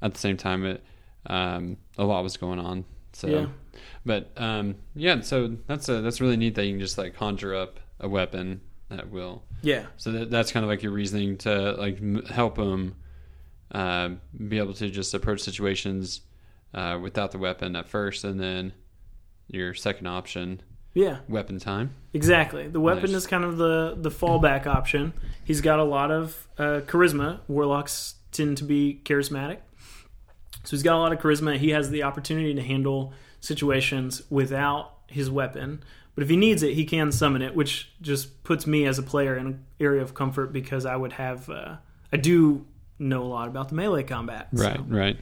at 0.01 0.15
the 0.15 0.21
same 0.21 0.39
time, 0.39 0.65
it 0.65 0.83
um, 1.27 1.77
a 1.99 2.05
lot 2.05 2.23
was 2.23 2.39
going 2.39 2.59
on. 2.59 2.87
So, 3.13 3.29
Yeah. 3.29 3.47
but 4.07 4.31
um, 4.39 4.77
yeah, 4.95 5.21
so 5.21 5.57
that's 5.67 5.89
a, 5.91 6.01
that's 6.01 6.23
really 6.23 6.39
neat 6.39 6.55
that 6.55 6.65
you 6.65 6.73
can 6.73 6.81
just 6.81 6.97
like 6.97 7.15
conjure 7.15 7.55
up 7.55 7.81
a 8.01 8.09
weapon 8.09 8.63
at 9.01 9.11
will. 9.11 9.43
Yeah. 9.63 9.87
So 9.97 10.13
that, 10.13 10.31
that's 10.31 10.53
kind 10.53 10.65
of 10.65 10.71
like 10.71 10.83
your 10.83 10.93
reasoning 10.93 11.37
to 11.39 11.73
like 11.73 11.97
m- 11.99 12.25
help 12.27 12.59
him 12.59 12.95
uh, 13.73 14.11
be 14.49 14.59
able 14.59 14.75
to 14.75 14.89
just 14.91 15.15
approach 15.15 15.41
situations 15.41 16.21
uh, 16.75 16.99
without 17.01 17.33
the 17.33 17.39
weapon 17.39 17.77
at 17.77 17.89
first, 17.89 18.25
and 18.25 18.39
then 18.39 18.73
your 19.49 19.75
second 19.75 20.07
option, 20.07 20.61
Yeah. 20.95 21.19
weapon 21.29 21.59
time. 21.59 21.95
Exactly. 22.13 22.69
The 22.69 22.81
weapon 22.81 23.13
Nice. 23.13 23.23
is 23.23 23.27
kind 23.27 23.45
of 23.45 23.57
the 23.57 23.95
the 23.97 24.11
fallback 24.11 24.67
option. 24.67 25.13
He's 25.45 25.61
got 25.61 25.79
a 25.79 25.85
lot 25.85 26.11
of 26.11 26.47
uh, 26.59 26.81
charisma. 26.87 27.41
Warlocks 27.49 28.15
tend 28.33 28.57
to 28.59 28.65
be 28.65 29.01
charismatic, 29.05 29.59
so 30.65 30.71
he's 30.71 30.83
got 30.83 30.97
a 30.97 30.99
lot 30.99 31.13
of 31.13 31.19
charisma. 31.21 31.57
He 31.57 31.71
has 31.71 31.91
the 31.91 32.03
opportunity 32.03 32.55
to 32.55 32.63
handle 32.63 33.13
situations 33.41 34.23
without 34.31 34.93
his 35.07 35.31
weapon. 35.31 35.83
But 36.15 36.23
if 36.25 36.31
he 36.31 36.37
needs 36.37 36.63
it, 36.63 36.75
he 36.75 36.85
can 36.85 37.11
summon 37.11 37.43
it, 37.43 37.57
which 37.57 37.91
just 38.01 38.45
puts 38.45 38.67
me 38.67 38.87
as 38.87 38.99
a 38.99 39.03
player 39.03 39.37
in 39.37 39.47
an 39.47 39.65
area 39.81 40.01
of 40.03 40.15
comfort 40.15 40.53
because 40.53 40.87
I 40.87 40.95
would 40.97 41.15
have 41.15 41.49
uh, 41.51 41.77
I 42.13 42.17
do 42.19 42.65
know 42.99 43.23
a 43.23 43.27
lot 43.27 43.49
about 43.49 43.69
the 43.71 43.75
melee 43.75 44.05
combat. 44.05 44.49
so- 44.55 44.63
Right, 44.65 44.81
right. 44.89 45.17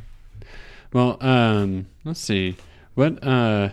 Well, 0.93 1.17
um, 1.23 1.87
let's 2.05 2.21
see. 2.21 2.57
What 2.95 3.25
uh, 3.27 3.71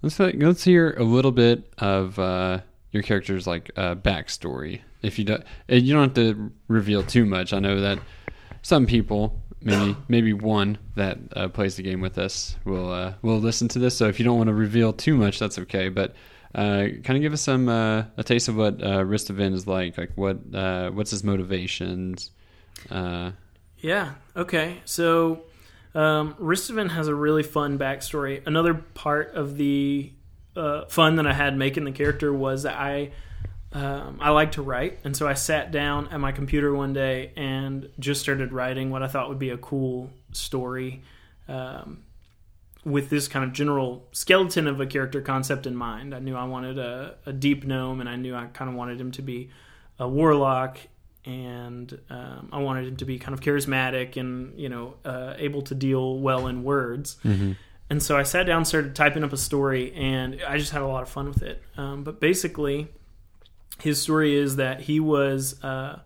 let's 0.00 0.18
let's 0.18 0.64
hear 0.64 0.94
a 0.96 1.04
little 1.04 1.32
bit 1.32 1.70
of 1.76 2.18
uh, 2.18 2.60
your 2.92 3.02
character's 3.02 3.46
like 3.46 3.70
uh, 3.76 3.94
backstory. 3.96 4.80
If 5.02 5.18
you 5.18 5.26
don't, 5.26 5.44
you 5.68 5.92
don't 5.92 6.04
have 6.04 6.14
to 6.14 6.50
reveal 6.68 7.02
too 7.02 7.26
much. 7.26 7.52
I 7.52 7.58
know 7.58 7.80
that 7.82 7.98
some 8.62 8.86
people, 8.86 9.38
maybe 9.62 9.96
maybe 10.08 10.32
one 10.32 10.78
that 10.96 11.18
uh, 11.34 11.48
plays 11.48 11.76
the 11.76 11.82
game 11.82 12.00
with 12.00 12.18
us, 12.18 12.56
will 12.64 12.92
uh, 12.92 13.14
will 13.22 13.38
listen 13.38 13.68
to 13.68 13.78
this. 13.78 13.96
So 13.96 14.08
if 14.08 14.18
you 14.18 14.24
don't 14.24 14.38
want 14.38 14.48
to 14.48 14.54
reveal 14.54 14.92
too 14.92 15.16
much, 15.16 15.38
that's 15.38 15.58
okay. 15.58 15.88
But 15.88 16.14
uh, 16.54 16.88
kind 17.04 17.16
of 17.16 17.20
give 17.20 17.32
us 17.32 17.42
some 17.42 17.68
uh, 17.68 18.04
a 18.16 18.24
taste 18.24 18.48
of 18.48 18.56
what 18.56 18.82
uh, 18.82 19.04
Ristavin 19.04 19.52
is 19.52 19.66
like. 19.66 19.98
Like 19.98 20.12
what 20.16 20.38
uh, 20.54 20.90
what's 20.90 21.10
his 21.10 21.22
motivations? 21.24 22.30
Uh, 22.90 23.32
Yeah. 23.78 24.14
Okay. 24.36 24.78
So, 24.84 25.42
um, 25.94 26.34
Ristavin 26.38 26.90
has 26.90 27.08
a 27.08 27.14
really 27.14 27.42
fun 27.42 27.78
backstory. 27.78 28.46
Another 28.46 28.74
part 28.74 29.34
of 29.34 29.56
the 29.56 30.12
fun 30.88 31.16
that 31.16 31.26
I 31.26 31.32
had 31.32 31.56
making 31.56 31.84
the 31.84 31.92
character 31.92 32.32
was 32.32 32.64
that 32.64 32.78
I 32.78 33.12
um, 33.72 34.18
I 34.20 34.30
like 34.30 34.52
to 34.52 34.62
write, 34.62 34.98
and 35.04 35.16
so 35.16 35.28
I 35.28 35.34
sat 35.34 35.70
down 35.70 36.08
at 36.08 36.18
my 36.18 36.32
computer 36.32 36.74
one 36.74 36.92
day 36.92 37.32
and 37.36 37.88
just 37.98 38.20
started 38.20 38.52
writing 38.52 38.90
what 38.90 39.02
I 39.02 39.06
thought 39.06 39.28
would 39.28 39.38
be 39.38 39.50
a 39.50 39.58
cool 39.58 40.10
story. 40.32 41.02
Um, 41.48 42.02
with 42.84 43.10
this 43.10 43.28
kind 43.28 43.44
of 43.44 43.52
general 43.52 44.08
skeleton 44.12 44.66
of 44.66 44.80
a 44.80 44.86
character 44.86 45.20
concept 45.20 45.66
in 45.66 45.76
mind, 45.76 46.14
I 46.14 46.18
knew 46.18 46.34
I 46.34 46.44
wanted 46.44 46.78
a, 46.78 47.16
a 47.26 47.32
deep 47.32 47.64
gnome, 47.64 48.00
and 48.00 48.08
I 48.08 48.16
knew 48.16 48.34
I 48.34 48.46
kind 48.46 48.70
of 48.70 48.74
wanted 48.74 49.00
him 49.00 49.12
to 49.12 49.22
be 49.22 49.50
a 49.98 50.08
warlock 50.08 50.78
and 51.26 51.98
um, 52.08 52.48
I 52.50 52.58
wanted 52.58 52.88
him 52.88 52.96
to 52.96 53.04
be 53.04 53.18
kind 53.18 53.34
of 53.34 53.40
charismatic 53.40 54.16
and 54.16 54.58
you 54.58 54.68
know 54.68 54.94
uh, 55.04 55.34
able 55.36 55.62
to 55.62 55.74
deal 55.74 56.18
well 56.18 56.46
in 56.46 56.64
words. 56.64 57.18
And 57.90 58.00
so 58.00 58.16
I 58.16 58.22
sat 58.22 58.46
down, 58.46 58.64
started 58.64 58.94
typing 58.94 59.24
up 59.24 59.32
a 59.32 59.36
story, 59.36 59.92
and 59.94 60.40
I 60.46 60.58
just 60.58 60.70
had 60.70 60.80
a 60.80 60.86
lot 60.86 61.02
of 61.02 61.08
fun 61.08 61.26
with 61.28 61.42
it. 61.42 61.60
Um, 61.76 62.04
but 62.04 62.20
basically, 62.20 62.88
his 63.82 64.00
story 64.00 64.34
is 64.34 64.56
that 64.56 64.80
he 64.80 65.00
was 65.00 65.62
uh, 65.62 66.00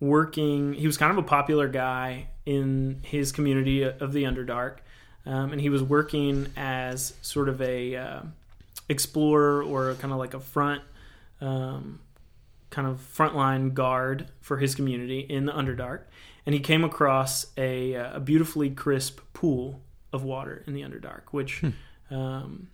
working. 0.00 0.74
He 0.74 0.86
was 0.86 0.96
kind 0.96 1.10
of 1.10 1.18
a 1.18 1.26
popular 1.26 1.68
guy 1.68 2.28
in 2.46 3.00
his 3.02 3.32
community 3.32 3.82
of 3.82 4.12
the 4.12 4.24
Underdark, 4.24 4.78
um, 5.26 5.52
and 5.52 5.60
he 5.60 5.68
was 5.68 5.82
working 5.82 6.48
as 6.56 7.14
sort 7.22 7.48
of 7.48 7.60
a 7.60 7.96
uh, 7.96 8.20
explorer 8.88 9.62
or 9.62 9.94
kind 9.94 10.12
of 10.12 10.18
like 10.18 10.34
a 10.34 10.40
front. 10.40 10.82
Um, 11.40 12.00
kind 12.70 12.86
of 12.86 13.00
frontline 13.00 13.72
guard 13.72 14.28
for 14.40 14.58
his 14.58 14.74
community 14.74 15.20
in 15.20 15.46
the 15.46 15.52
Underdark, 15.52 16.02
and 16.44 16.54
he 16.54 16.60
came 16.60 16.84
across 16.84 17.46
a, 17.56 17.96
uh, 17.96 18.16
a 18.16 18.20
beautifully 18.20 18.70
crisp 18.70 19.20
pool 19.32 19.80
of 20.12 20.24
water 20.24 20.64
in 20.66 20.74
the 20.74 20.82
Underdark, 20.82 21.22
which 21.30 21.62
um, 22.10 22.68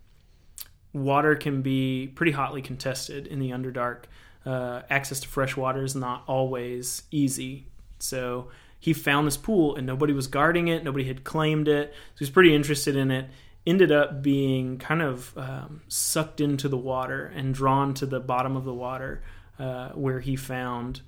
water 0.93 1.35
can 1.35 1.62
be 1.62 2.11
pretty 2.14 2.33
hotly 2.33 2.62
contested 2.62 3.27
in 3.27 3.38
the 3.38 3.51
Underdark. 3.51 4.05
Uh, 4.47 4.83
access 4.91 5.21
to 5.21 5.29
fresh 5.29 5.57
water 5.57 5.83
is 5.85 5.95
not 5.95 6.23
always 6.27 7.03
easy, 7.11 7.67
so 7.99 8.49
he 8.79 8.93
found 8.93 9.27
this 9.27 9.39
pool 9.39 9.75
and 9.77 9.87
nobody 9.87 10.13
was 10.13 10.27
guarding 10.27 10.69
it. 10.69 10.85
Nobody 10.85 11.05
had 11.05 11.25
claimed 11.25 11.69
it. 11.69 11.93
So 11.95 12.19
he's 12.19 12.29
pretty 12.31 12.55
interested 12.55 12.95
in 12.97 13.11
it. 13.11 13.27
Ended 13.67 13.91
up 13.91 14.23
being 14.23 14.77
kind 14.77 15.01
of 15.01 15.33
um, 15.39 15.81
sucked 15.89 16.43
into 16.43 16.69
the 16.69 16.77
water 16.77 17.33
and 17.35 17.55
drawn 17.55 17.95
to 17.95 18.05
the 18.05 18.21
bottom 18.21 18.57
of 18.57 18.65
the 18.65 18.75
water 18.75 19.23
uh, 19.59 19.89
where 19.91 20.21
he 20.21 20.37
found 20.37 21.01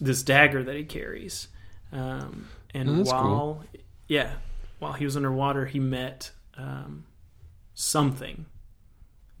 this 0.00 0.22
dagger 0.22 0.62
that 0.62 0.76
he 0.76 0.84
carries. 0.84 1.48
Um, 1.90 2.46
and 2.72 2.88
Oh, 2.88 3.02
while, 3.02 3.22
cool. 3.24 3.64
yeah, 4.06 4.34
while 4.78 4.92
he 4.92 5.04
was 5.04 5.16
underwater, 5.16 5.66
he 5.66 5.80
met 5.80 6.30
um, 6.56 7.04
something 7.74 8.46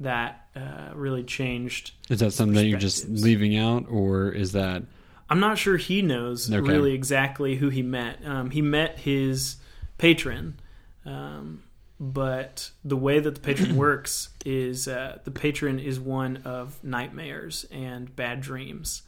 that 0.00 0.46
uh, 0.54 0.94
really 0.94 1.24
changed. 1.24 1.92
Is 2.08 2.20
that 2.20 2.32
something 2.32 2.54
that 2.54 2.66
you're 2.66 2.78
just 2.78 3.08
leaving 3.08 3.56
out, 3.56 3.86
or 3.88 4.30
is 4.30 4.52
that 4.52 4.82
I'm 5.30 5.40
not 5.40 5.58
sure 5.58 5.76
he 5.76 6.02
knows 6.02 6.52
Okay. 6.52 6.60
really 6.66 6.94
exactly 6.94 7.56
who 7.56 7.68
he 7.68 7.82
met. 7.82 8.18
Um, 8.24 8.50
he 8.50 8.62
met 8.62 8.98
his 9.00 9.56
patron, 9.98 10.58
um, 11.04 11.62
but 12.00 12.70
the 12.84 12.96
way 12.96 13.18
that 13.18 13.34
the 13.34 13.40
patron 13.40 13.76
works 13.84 14.30
is 14.44 14.86
uh, 14.88 15.18
the 15.24 15.30
patron 15.30 15.78
is 15.80 15.98
one 16.00 16.38
of 16.44 16.82
nightmares 16.84 17.66
and 17.70 18.14
bad 18.14 18.40
dreams. 18.40 19.02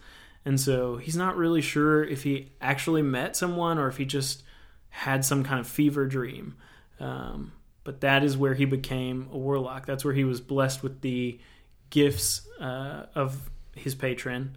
And 0.45 0.59
so 0.61 0.97
he's 0.97 1.17
not 1.17 1.37
really 1.37 1.61
sure 1.61 2.03
if 2.03 2.23
he 2.25 2.51
actually 2.61 3.03
met 3.03 3.37
someone 3.37 3.79
or 3.79 3.89
if 3.89 3.99
he 3.99 4.05
just 4.07 4.43
had 4.89 5.25
some 5.25 5.45
kind 5.45 5.61
of 5.61 5.67
fever 5.69 6.07
dream. 6.07 6.55
Um, 6.99 7.53
but 7.85 8.01
that 8.01 8.23
is 8.23 8.37
where 8.37 8.55
he 8.55 8.65
became 8.65 9.29
a 9.33 9.39
warlock. 9.39 9.87
That's 9.87 10.05
where 10.05 10.15
he 10.15 10.25
was 10.25 10.41
blessed 10.41 10.83
with 10.83 11.01
the 11.01 11.41
gifts 11.91 12.47
uh, 12.61 13.07
of 13.15 13.51
his 13.75 13.95
patron 13.95 14.57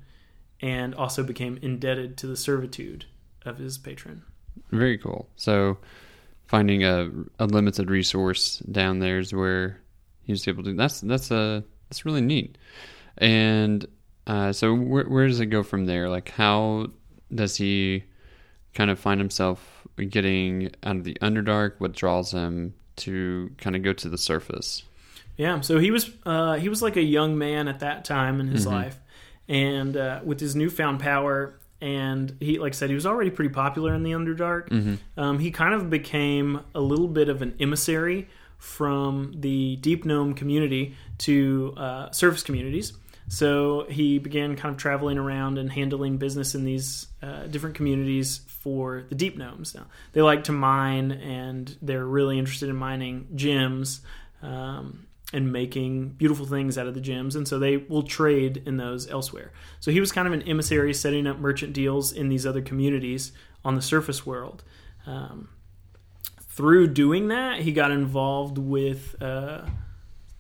and 0.62 0.96
also 0.96 1.24
became 1.24 1.58
indebted 1.62 2.18
to 2.18 2.28
the 2.28 2.38
servitude 2.38 3.06
of 3.46 3.58
his 3.58 3.78
patron. 3.78 4.24
very 4.72 4.98
cool? 4.98 5.28
So 5.36 5.78
finding 6.46 6.84
a, 6.84 7.10
a 7.40 7.46
limited 7.46 7.90
resource 7.90 8.60
down 8.60 9.00
there 9.00 9.20
is 9.20 9.34
where 9.34 9.80
he 10.24 10.32
was 10.32 10.48
able 10.48 10.64
to. 10.64 10.74
That's 10.74 11.02
that's 11.02 11.32
a 11.32 11.64
that's 11.90 12.06
really 12.06 12.22
neat. 12.22 12.58
And 13.18 13.86
uh, 14.28 14.54
so 14.54 14.74
where 14.74 15.06
where 15.06 15.28
does 15.28 15.40
it 15.40 15.48
go 15.48 15.64
from 15.64 15.86
there? 15.86 16.10
Like 16.10 16.30
how 16.30 16.88
does 17.34 17.56
he 17.56 18.04
kind 18.74 18.90
of 18.90 19.00
find 19.00 19.20
himself 19.20 19.86
getting 20.10 20.72
out 20.84 20.96
of 20.98 21.04
the 21.04 21.18
Underdark? 21.22 21.74
What 21.80 21.94
draws 21.94 22.32
him 22.32 22.74
to 22.98 23.52
kind 23.58 23.76
of 23.76 23.84
go 23.84 23.94
to 23.94 24.10
the 24.10 24.18
surface? 24.18 24.84
Yeah, 25.38 25.62
so 25.62 25.80
he 25.80 25.92
was 25.92 26.10
uh, 26.26 26.56
he 26.56 26.70
was 26.70 26.82
like 26.82 26.96
a 26.96 27.02
young 27.02 27.38
man 27.38 27.68
at 27.68 27.80
that 27.80 28.06
time 28.06 28.40
in 28.40 28.48
his 28.48 28.66
life, 28.68 29.00
and 29.48 29.98
uh, 29.98 30.20
with 30.24 30.40
his 30.40 30.56
newfound 30.56 31.00
power, 31.00 31.60
and 31.82 32.36
he 32.40 32.60
like 32.60 32.74
I 32.74 32.76
said 32.76 32.90
he 32.90 32.96
was 32.96 33.06
already 33.08 33.32
pretty 33.32 33.54
popular 33.54 33.96
in 33.96 34.04
the 34.04 34.12
Underdark. 34.12 34.72
Um, 35.18 35.40
he 35.40 35.50
kind 35.50 35.74
of 35.74 35.90
became 35.90 36.60
a 36.76 36.82
little 36.82 37.08
bit 37.08 37.30
of 37.30 37.42
an 37.42 37.56
emissary 37.60 38.30
from 38.60 39.34
the 39.36 39.76
Deep 39.78 40.06
Gnome 40.06 40.36
community 40.36 40.96
to 41.20 41.74
uh, 41.78 42.12
surface 42.12 42.44
communities. 42.44 42.94
So 43.28 43.86
he 43.90 44.20
began 44.20 44.56
kind 44.56 44.76
of 44.76 44.80
traveling 44.80 45.18
around 45.18 45.58
and 45.58 45.72
handling 45.72 46.18
business 46.18 46.56
in 46.56 46.64
these 46.64 47.08
uh, 47.22 47.48
different 47.48 47.76
communities 47.76 48.42
for 48.64 49.06
the 49.10 49.16
Deep 49.16 49.38
Gnomes. 49.38 49.76
Now 49.76 49.86
they 50.14 50.22
like 50.22 50.46
to 50.46 50.52
mine, 50.52 51.12
and 51.12 51.78
they're 51.82 52.06
really 52.06 52.40
interested 52.40 52.70
in 52.70 52.76
mining 52.76 53.28
gems. 53.36 54.02
Um, 54.42 55.08
and 55.34 55.52
making 55.52 56.10
beautiful 56.10 56.46
things 56.46 56.78
out 56.78 56.86
of 56.86 56.94
the 56.94 57.02
gems, 57.02 57.36
and 57.36 57.48
so 57.48 57.58
they 57.58 57.76
will 57.76 58.04
trade 58.04 58.62
in 58.68 58.78
those 58.78 59.10
elsewhere. 59.10 59.52
So 59.80 59.90
he 59.90 60.00
was 60.00 60.12
kind 60.12 60.28
of 60.28 60.34
an 60.34 60.44
emissary, 60.44 60.94
setting 60.94 61.26
up 61.26 61.40
merchant 61.40 61.74
deals 61.74 62.12
in 62.12 62.30
these 62.30 62.46
other 62.46 62.62
communities 62.62 63.32
on 63.66 63.74
the 63.74 63.82
surface 63.82 64.28
world. 64.28 64.64
Um, 65.08 65.50
through 66.40 66.90
doing 66.90 67.30
that, 67.30 67.62
he 67.62 67.72
got 67.72 67.90
involved 67.90 68.60
with 68.60 69.20
uh, 69.20 69.62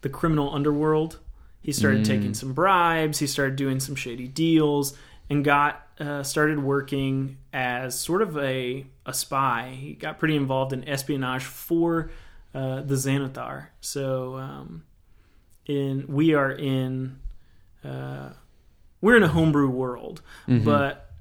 the 0.01 0.09
criminal 0.09 0.53
underworld. 0.53 1.17
He 1.63 1.71
started 1.71 2.05
taking 2.05 2.36
some 2.36 2.53
bribes. 2.53 3.17
He 3.17 3.25
started 3.25 3.55
doing 3.55 3.79
some 3.79 3.95
shady 3.95 4.27
deals, 4.27 4.95
and 5.27 5.43
got 5.43 5.88
uh, 5.99 6.23
started 6.23 6.60
working 6.60 7.38
as 7.51 7.99
sort 7.99 8.21
of 8.21 8.38
a 8.38 8.86
a 9.06 9.13
spy. 9.13 9.77
He 9.79 9.93
got 9.93 10.19
pretty 10.19 10.36
involved 10.36 10.73
in 10.73 10.88
espionage 10.88 11.43
for 11.43 12.10
uh, 12.53 12.82
the 12.82 12.95
Xanathar. 12.95 13.67
So, 13.82 14.36
um, 14.38 14.84
in 15.65 16.06
we 16.08 16.34
are 16.34 16.51
in 16.51 17.19
uh, 17.84 18.29
we're 19.01 19.17
in 19.17 19.23
a 19.23 19.27
homebrew 19.27 19.69
world, 19.69 20.21
but 20.47 21.12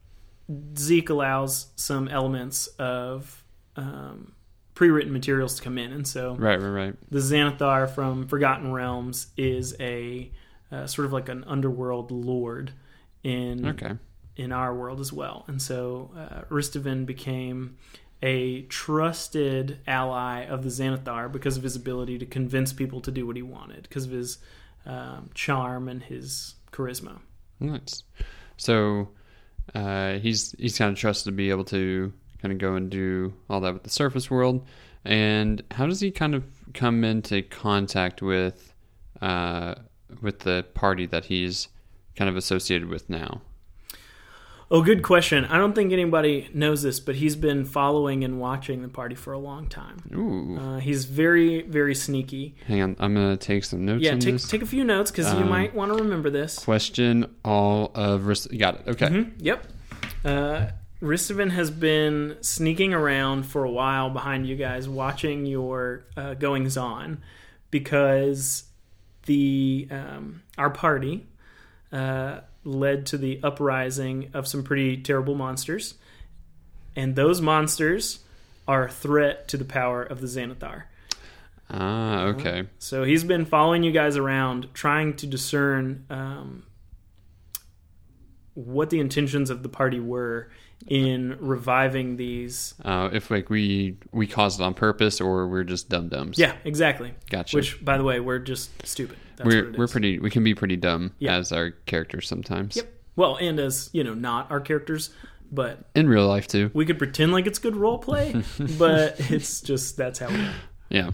Zeke 0.78 1.11
allows 1.11 1.66
some 1.76 2.08
elements 2.08 2.66
of 2.78 3.44
um, 3.76 4.32
pre-written 4.74 5.12
materials 5.12 5.56
to 5.56 5.62
come 5.62 5.78
in, 5.78 5.92
and 5.92 6.06
so 6.06 6.35
Right, 6.37 6.61
right, 6.61 6.68
right. 6.68 6.94
the 7.11 7.18
Xanathar 7.18 7.90
from 7.94 8.26
Forgotten 8.26 8.72
Realms 8.72 9.28
is 9.37 9.74
a 9.80 10.30
uh, 10.70 10.87
sort 10.87 11.06
of 11.06 11.12
like 11.12 11.28
an 11.28 11.44
underworld 11.44 12.11
lord 12.11 12.72
in 13.22 13.66
Okay. 13.66 13.92
In 14.42 14.52
our 14.52 14.74
world 14.74 15.00
as 15.00 15.12
well. 15.12 15.44
And 15.46 15.62
so 15.62 16.11
uh, 16.16 16.42
Ristavin 16.50 17.07
became 17.07 17.76
a 18.22 18.62
trusted 18.62 19.78
ally 19.87 20.44
of 20.44 20.62
the 20.62 20.68
Xanathar 20.68 21.31
because 21.31 21.57
of 21.57 21.62
his 21.62 21.76
ability 21.76 22.18
to 22.18 22.26
convince 22.26 22.72
people 22.72 23.00
to 23.00 23.11
do 23.11 23.26
what 23.26 23.37
he 23.37 23.42
wanted, 23.42 23.83
because 23.83 24.05
of 24.05 24.12
his 24.12 24.38
um, 24.87 25.31
charm 25.35 25.88
and 25.88 26.02
his 26.02 26.55
charisma. 26.72 27.18
Nice. 27.59 28.05
So 28.57 29.09
uh, 29.74 30.14
he's 30.14 30.52
he's 30.59 30.78
kind 30.78 30.92
of 30.92 30.98
trusted 30.98 31.33
to 31.33 31.37
be 31.37 31.50
able 31.50 31.64
to 31.64 32.12
kind 32.40 32.52
of 32.52 32.59
go 32.59 32.74
and 32.74 32.90
do 32.90 33.33
all 33.48 33.61
that 33.61 33.72
with 33.72 33.83
the 33.85 33.90
surface 33.90 34.31
world. 34.31 34.66
And 35.05 35.62
how 35.72 35.87
does 35.87 36.00
he 36.00 36.11
kind 36.11 36.35
of 36.35 36.44
come 36.74 37.02
into 37.05 37.42
contact 37.42 38.22
with 38.22 38.72
uh, 39.20 39.74
with 40.20 40.40
the 40.40 40.64
party 40.74 41.07
that 41.07 41.24
he's 41.24 41.68
kind 42.14 42.28
of 42.31 42.37
associated 42.37 42.88
with 42.88 43.11
now? 43.11 43.40
Oh, 44.74 44.80
good 44.82 45.02
question. 45.02 45.44
I 45.44 45.58
don't 45.58 45.74
think 45.74 45.92
anybody 45.92 46.48
knows 46.54 46.82
this, 46.82 46.98
but 46.98 47.14
he's 47.16 47.37
been 47.37 47.66
following 47.66 48.24
and 48.24 48.40
watching 48.40 48.80
the 48.80 48.88
party 48.88 49.14
for 49.14 49.35
a 49.35 49.38
long 49.38 49.66
time. 49.68 49.98
Ooh, 50.14 50.58
Uh, 50.58 50.78
he's 50.78 51.04
very, 51.04 51.61
very 51.61 51.94
sneaky. 51.94 52.54
hang 52.66 52.80
on, 52.80 52.96
I'm 52.98 53.12
gonna 53.14 53.37
take 53.37 53.64
some 53.64 53.85
notes. 53.85 54.02
Yeah, 54.02 54.12
take 54.16 54.32
this. 54.35 54.48
take 54.48 54.62
a 54.62 54.66
few 54.66 54.82
notes 54.82 55.11
because 55.11 55.30
you 55.35 55.40
Um, 55.40 55.50
might 55.50 55.74
want 55.74 55.92
to 55.94 56.02
remember 56.02 56.30
this. 56.30 56.58
Question 56.58 57.26
all 57.44 57.92
of 57.94 58.26
res- 58.26 58.46
got 58.46 58.76
it. 58.76 58.82
Okay. 58.92 59.08
Mhm, 59.08 59.32
Yep. 59.40 59.66
Uh, 60.24 60.66
Ristavin 61.02 61.50
has 61.50 61.70
been 61.70 62.37
sneaking 62.40 62.94
around 62.94 63.42
for 63.44 63.64
a 63.64 63.70
while 63.70 64.08
behind 64.08 64.46
you 64.46 64.56
guys, 64.56 64.88
watching 64.88 65.44
your 65.44 66.04
uh, 66.16 66.32
goings 66.35 66.76
on, 66.78 67.18
because 67.70 68.64
the 69.26 69.88
um, 69.90 70.42
our 70.56 70.70
party 70.70 71.26
uh, 71.92 72.40
led 72.64 73.07
to 73.07 73.18
the 73.18 73.40
uprising 73.42 74.31
of 74.35 74.46
some 74.46 74.62
pretty 74.62 74.96
terrible 74.96 75.35
monsters, 75.35 75.94
and 76.94 77.16
those 77.16 77.40
monsters 77.40 78.20
are 78.68 78.87
a 78.87 78.90
threat 78.90 79.48
to 79.48 79.57
the 79.57 79.64
power 79.64 80.03
of 80.03 80.20
the 80.20 80.27
Xanathar. 80.27 80.85
Ah, 81.70 82.25
okay. 82.25 82.68
So 82.79 83.03
he's 83.05 83.25
been 83.25 83.46
following 83.46 83.83
you 83.83 83.92
guys 83.92 84.16
around, 84.16 84.68
trying 84.75 85.16
to 85.16 85.27
discern 85.27 86.05
um, 86.11 86.64
what 88.55 88.90
the 88.90 89.01
intentions 89.01 89.48
of 89.48 89.62
the 89.62 89.68
party 89.68 89.98
were 89.98 90.51
in 90.86 91.36
reviving 91.40 92.16
these. 92.16 92.74
Uh, 92.84 93.10
if 93.12 93.30
like 93.30 93.50
we 93.50 93.96
we 94.12 94.26
caused 94.26 94.60
it 94.60 94.62
on 94.64 94.74
purpose 94.74 95.20
or 95.20 95.46
we're 95.48 95.64
just 95.64 95.88
dumb 95.88 96.08
dumbs. 96.08 96.38
Yeah, 96.38 96.54
exactly. 96.64 97.14
Gotcha. 97.30 97.56
Which, 97.56 97.84
by 97.84 97.98
the 97.98 98.04
way, 98.04 98.20
we're 98.20 98.38
just 98.38 98.70
stupid. 98.86 99.16
That's 99.36 99.46
we're 99.48 99.64
what 99.64 99.74
it 99.74 99.78
we're 99.78 99.88
pretty 99.88 100.18
we 100.18 100.30
can 100.30 100.44
be 100.44 100.54
pretty 100.54 100.76
dumb 100.76 101.12
Yeah. 101.18 101.36
as 101.36 101.52
our 101.52 101.70
characters 101.86 102.28
sometimes. 102.28 102.76
Yep. 102.76 102.92
Well, 103.16 103.36
and 103.36 103.58
as 103.60 103.90
you 103.92 104.04
know, 104.04 104.14
not 104.14 104.50
our 104.50 104.60
characters, 104.60 105.10
but 105.50 105.84
In 105.94 106.08
real 106.08 106.26
life 106.26 106.46
too. 106.48 106.70
we 106.74 106.86
could 106.86 106.98
pretend 106.98 107.32
like 107.32 107.46
it's 107.46 107.58
good 107.58 107.76
role 107.76 107.98
play, 107.98 108.42
but 108.78 109.16
it's 109.30 109.60
just 109.60 109.96
that's 109.96 110.18
how 110.18 110.28
we 110.28 110.36
are. 110.40 110.54
Yeah, 110.90 111.10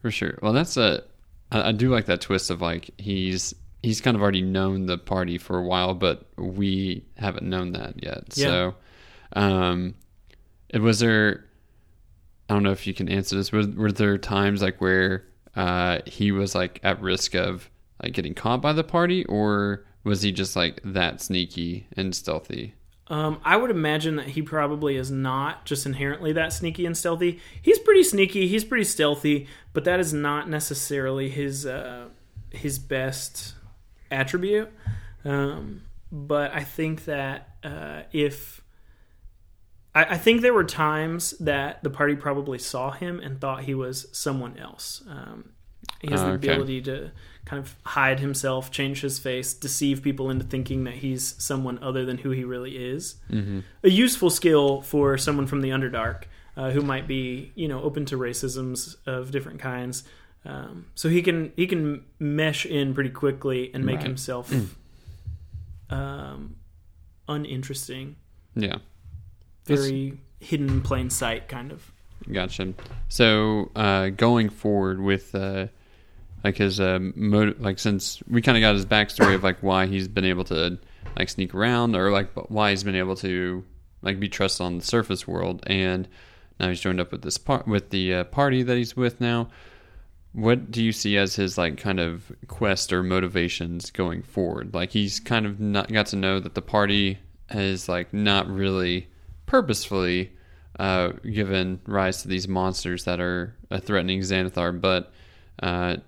for 0.00 0.10
sure. 0.10 0.38
Well, 0.42 0.52
that's 0.52 0.76
a. 0.76 1.04
I, 1.50 1.68
I 1.68 1.72
do 1.72 1.90
like 1.90 2.06
that 2.06 2.20
twist 2.20 2.50
of 2.50 2.60
like 2.62 2.90
he's 2.98 3.54
he's 3.82 4.00
kind 4.00 4.14
of 4.16 4.22
already 4.22 4.42
known 4.42 4.86
the 4.86 4.96
party 4.96 5.38
for 5.38 5.58
a 5.58 5.62
while, 5.62 5.92
but 5.94 6.26
we 6.38 7.04
haven't 7.16 7.46
known 7.46 7.72
that 7.72 8.02
yet. 8.02 8.24
Yeah. 8.34 8.46
So, 8.46 8.74
um, 9.34 9.94
it 10.68 10.80
was 10.80 11.00
there. 11.00 11.44
I 12.48 12.54
don't 12.54 12.62
know 12.62 12.72
if 12.72 12.86
you 12.86 12.94
can 12.94 13.08
answer 13.08 13.36
this. 13.36 13.52
Were, 13.52 13.66
were 13.66 13.92
there 13.92 14.18
times 14.18 14.62
like 14.62 14.80
where 14.80 15.24
uh, 15.54 15.98
he 16.06 16.32
was 16.32 16.54
like 16.54 16.80
at 16.82 17.00
risk 17.00 17.34
of 17.34 17.70
like 18.02 18.12
getting 18.12 18.34
caught 18.34 18.60
by 18.60 18.72
the 18.72 18.84
party, 18.84 19.24
or 19.26 19.84
was 20.04 20.22
he 20.22 20.32
just 20.32 20.56
like 20.56 20.80
that 20.84 21.20
sneaky 21.20 21.86
and 21.96 22.14
stealthy? 22.14 22.74
Um, 23.08 23.40
I 23.44 23.56
would 23.56 23.70
imagine 23.70 24.16
that 24.16 24.28
he 24.28 24.42
probably 24.42 24.96
is 24.96 25.10
not 25.10 25.66
just 25.66 25.84
inherently 25.84 26.32
that 26.32 26.52
sneaky 26.52 26.86
and 26.86 26.96
stealthy. 26.96 27.40
He's 27.60 27.78
pretty 27.78 28.04
sneaky. 28.04 28.48
He's 28.48 28.64
pretty 28.64 28.84
stealthy, 28.84 29.48
but 29.74 29.84
that 29.84 30.00
is 30.00 30.14
not 30.14 30.48
necessarily 30.48 31.28
his 31.28 31.66
uh, 31.66 32.08
his 32.50 32.78
best 32.78 33.54
attribute. 34.10 34.70
Um, 35.24 35.82
but 36.10 36.52
I 36.54 36.64
think 36.64 37.04
that 37.04 37.56
uh, 37.62 38.02
if 38.12 38.61
I, 39.94 40.04
I 40.14 40.18
think 40.18 40.40
there 40.40 40.54
were 40.54 40.64
times 40.64 41.30
that 41.40 41.82
the 41.82 41.90
party 41.90 42.14
probably 42.16 42.58
saw 42.58 42.90
him 42.90 43.20
and 43.20 43.40
thought 43.40 43.64
he 43.64 43.74
was 43.74 44.06
someone 44.12 44.56
else. 44.58 45.02
Um, 45.08 45.50
he 46.00 46.10
has 46.10 46.20
Oh, 46.22 46.26
the 46.26 46.32
okay. 46.34 46.48
ability 46.52 46.82
to 46.82 47.10
kind 47.44 47.60
of 47.62 47.74
hide 47.84 48.20
himself, 48.20 48.70
change 48.70 49.00
his 49.00 49.18
face, 49.18 49.52
deceive 49.52 50.02
people 50.02 50.30
into 50.30 50.44
thinking 50.44 50.84
that 50.84 50.94
he's 50.94 51.34
someone 51.42 51.78
other 51.82 52.04
than 52.04 52.18
who 52.18 52.30
he 52.30 52.44
really 52.44 52.76
is. 52.76 53.16
Mm-hmm. 53.30 53.60
A 53.84 53.90
useful 53.90 54.30
skill 54.30 54.80
for 54.82 55.18
someone 55.18 55.46
from 55.46 55.60
the 55.60 55.70
Underdark 55.70 56.24
uh, 56.56 56.70
who 56.70 56.82
might 56.82 57.06
be, 57.08 57.50
you 57.54 57.66
know, 57.68 57.82
open 57.82 58.04
to 58.06 58.16
racisms 58.16 58.96
of 59.06 59.30
different 59.32 59.60
kinds. 59.60 60.04
Um, 60.44 60.86
so 60.94 61.08
he 61.08 61.22
can 61.22 61.52
he 61.56 61.66
can 61.68 62.04
mesh 62.18 62.66
in 62.66 62.94
pretty 62.94 63.10
quickly 63.10 63.70
and 63.74 63.84
make 63.84 63.96
Right. 63.98 64.06
himself 64.06 64.52
um, 65.90 66.56
uninteresting, 67.28 68.16
Yeah. 68.54 68.78
Very 69.64 70.18
hidden 70.40 70.68
in 70.68 70.80
plain 70.82 71.10
sight, 71.10 71.48
kind 71.48 71.72
of. 71.72 71.92
Gotcha. 72.30 72.74
So 73.08 73.70
uh, 73.74 74.10
going 74.10 74.48
forward 74.48 75.00
with 75.00 75.34
uh, 75.34 75.68
like 76.44 76.56
his 76.56 76.80
uh, 76.80 76.98
motive, 77.14 77.60
like 77.60 77.78
since 77.78 78.22
we 78.28 78.42
kind 78.42 78.56
of 78.56 78.62
got 78.62 78.74
his 78.74 78.86
backstory 78.86 79.34
of 79.34 79.42
like 79.42 79.62
why 79.62 79.86
he's 79.86 80.08
been 80.08 80.24
able 80.24 80.44
to 80.44 80.78
like 81.16 81.28
sneak 81.28 81.54
around 81.54 81.96
or 81.96 82.10
like 82.10 82.30
why 82.50 82.70
he's 82.70 82.84
been 82.84 82.96
able 82.96 83.16
to 83.16 83.64
like 84.02 84.18
be 84.18 84.28
trusted 84.28 84.64
on 84.64 84.78
the 84.78 84.84
surface 84.84 85.26
world, 85.26 85.62
and 85.66 86.08
now 86.58 86.68
he's 86.68 86.80
joined 86.80 87.00
up 87.00 87.12
with 87.12 87.22
this 87.22 87.38
part 87.38 87.66
with 87.66 87.90
the 87.90 88.14
uh, 88.14 88.24
party 88.24 88.62
that 88.62 88.76
he's 88.76 88.96
with 88.96 89.20
now. 89.20 89.48
What 90.32 90.70
do 90.70 90.82
you 90.82 90.92
see 90.92 91.18
as 91.18 91.36
his 91.36 91.58
like 91.58 91.76
kind 91.76 92.00
of 92.00 92.32
quest 92.48 92.92
or 92.92 93.02
motivations 93.02 93.90
going 93.90 94.22
forward? 94.22 94.74
Like 94.74 94.90
he's 94.90 95.20
kind 95.20 95.44
of 95.44 95.60
not 95.60 95.92
got 95.92 96.06
to 96.06 96.16
know 96.16 96.40
that 96.40 96.54
the 96.54 96.62
party 96.62 97.18
is 97.50 97.88
like 97.88 98.14
not 98.14 98.48
really 98.48 99.08
purposefully 99.52 100.32
uh, 100.80 101.10
given 101.30 101.78
rise 101.86 102.22
to 102.22 102.28
these 102.28 102.48
monsters 102.48 103.04
that 103.04 103.20
are 103.20 103.54
uh, 103.70 103.78
threatening 103.78 104.20
Xanathar, 104.20 104.80
but 104.80 105.12
uh, 105.62 105.98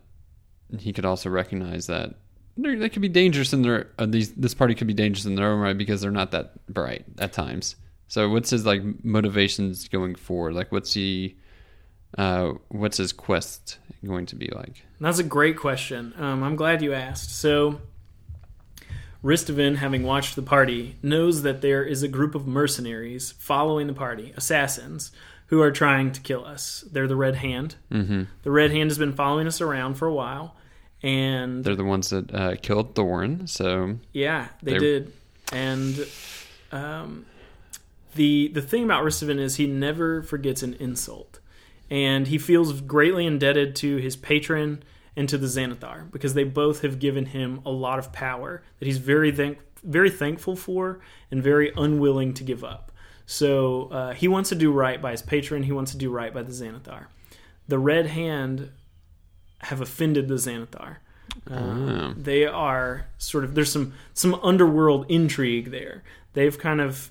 he 0.79 0.95
could 0.95 1.05
also 1.05 1.29
recognize 1.29 1.87
that 1.89 2.15
they 2.57 2.89
could 2.89 3.03
be 3.03 3.09
dangerous 3.11 3.53
in 3.53 3.61
their 3.61 3.91
uh, 3.99 4.07
these 4.07 4.33
this 4.33 4.55
party 4.55 4.75
could 4.75 4.87
be 4.87 4.95
dangerous 4.95 5.27
in 5.27 5.35
their 5.35 5.51
own 5.51 5.61
right 5.61 5.77
because 5.77 6.01
they're 6.01 6.11
not 6.11 6.31
that 6.31 6.67
bright 6.73 7.05
at 7.19 7.35
times. 7.35 7.77
So 8.09 8.31
what's 8.31 8.49
his 8.49 8.65
like 8.65 8.81
motivations 9.05 9.89
going 9.89 10.15
forward? 10.15 10.55
Like 10.55 10.73
what's 10.73 10.95
he 10.95 11.37
uh 12.17 12.53
what's 12.69 12.97
his 12.97 13.13
quest 13.13 13.77
going 14.07 14.25
to 14.27 14.37
be 14.37 14.49
like? 14.55 14.87
That's 15.01 15.19
a 15.19 15.25
great 15.25 15.59
question. 15.59 16.15
Um, 16.17 16.43
I'm 16.43 16.57
glad 16.57 16.81
you 16.81 16.95
asked. 16.95 17.31
So, 17.37 17.83
Ristovan, 19.25 19.77
having 19.77 20.03
watched 20.03 20.37
the 20.37 20.43
party, 20.43 20.97
knows 21.03 21.43
that 21.43 21.63
there 21.63 21.83
is 21.83 22.03
a 22.03 22.09
group 22.09 22.35
of 22.35 22.47
mercenaries 22.47 23.33
following 23.33 23.87
the 23.87 23.95
party, 23.95 24.35
assassins, 24.37 25.11
who 25.47 25.63
are 25.63 25.71
trying 25.73 26.13
to 26.13 26.21
kill 26.21 26.45
us. 26.45 26.85
They're 26.93 27.09
the 27.09 27.17
Red 27.17 27.37
Hand. 27.37 27.77
Mm-hmm. 27.91 28.25
The 28.43 28.51
Red 28.51 28.71
Hand 28.71 28.91
has 28.91 28.99
been 28.99 29.15
following 29.15 29.47
us 29.47 29.63
around 29.63 29.95
for 29.95 30.07
a 30.07 30.13
while, 30.13 30.57
and 31.03 31.65
They're 31.65 31.75
the 31.75 31.85
ones 31.85 32.11
that 32.11 32.35
uh, 32.35 32.57
killed 32.61 32.95
Thorn. 32.95 33.47
So 33.47 33.97
yeah, 34.13 34.49
they 34.63 34.73
They're- 34.73 34.81
did. 34.81 35.13
And 35.53 36.07
um, 36.73 37.27
the 38.15 38.49
the 38.49 38.63
thing 38.63 38.85
about 38.85 39.05
Ristovan 39.05 39.39
is 39.39 39.57
he 39.57 39.67
never 39.67 40.23
forgets 40.23 40.63
an 40.63 40.75
insult, 40.75 41.39
and 41.91 42.27
he 42.29 42.37
feels 42.39 42.81
greatly 42.81 43.25
indebted 43.27 43.75
to 43.77 43.97
his 43.97 44.17
patron 44.17 44.83
and 45.17 45.29
to 45.29 45.39
the 45.39 45.47
Xanathar 45.47 46.11
because 46.11 46.35
they 46.35 46.45
both 46.45 46.83
have 46.83 46.99
given 46.99 47.27
him 47.27 47.61
a 47.65 47.71
lot 47.71 47.99
of 47.99 48.13
power 48.13 48.63
that 48.79 48.87
he's 48.87 48.99
very 48.99 49.31
thank- 49.33 49.59
very 49.83 50.11
thankful 50.11 50.57
for 50.57 51.01
and 51.31 51.43
very 51.43 51.73
unwilling 51.77 52.35
to 52.35 52.43
give 52.45 52.65
up. 52.65 52.91
So 53.27 53.89
uh, 53.89 54.13
he 54.15 54.29
wants 54.29 54.49
to 54.51 54.55
do 54.55 54.71
right 54.73 55.01
by 55.01 55.13
his 55.13 55.23
patron. 55.23 55.63
He 55.63 55.73
wants 55.73 55.93
to 55.93 55.99
do 55.99 56.11
right 56.11 56.33
by 56.35 56.43
the 56.43 56.53
Xanathar. 56.53 57.07
The 57.69 57.79
Red 57.79 58.07
Hand 58.07 58.71
have 59.61 59.81
offended 59.81 60.29
the 60.29 60.35
Xanathar. 60.35 60.97
Uh, 61.51 61.55
Oh. 61.57 62.15
They 62.17 62.45
are 62.47 63.07
sort 63.19 63.45
of 63.45 63.55
there's 63.55 63.73
some 63.73 63.95
some 64.13 64.35
underworld 64.43 65.07
intrigue 65.09 65.71
there. 65.71 66.03
They've 66.35 66.57
kind 66.59 66.81
of 66.81 67.11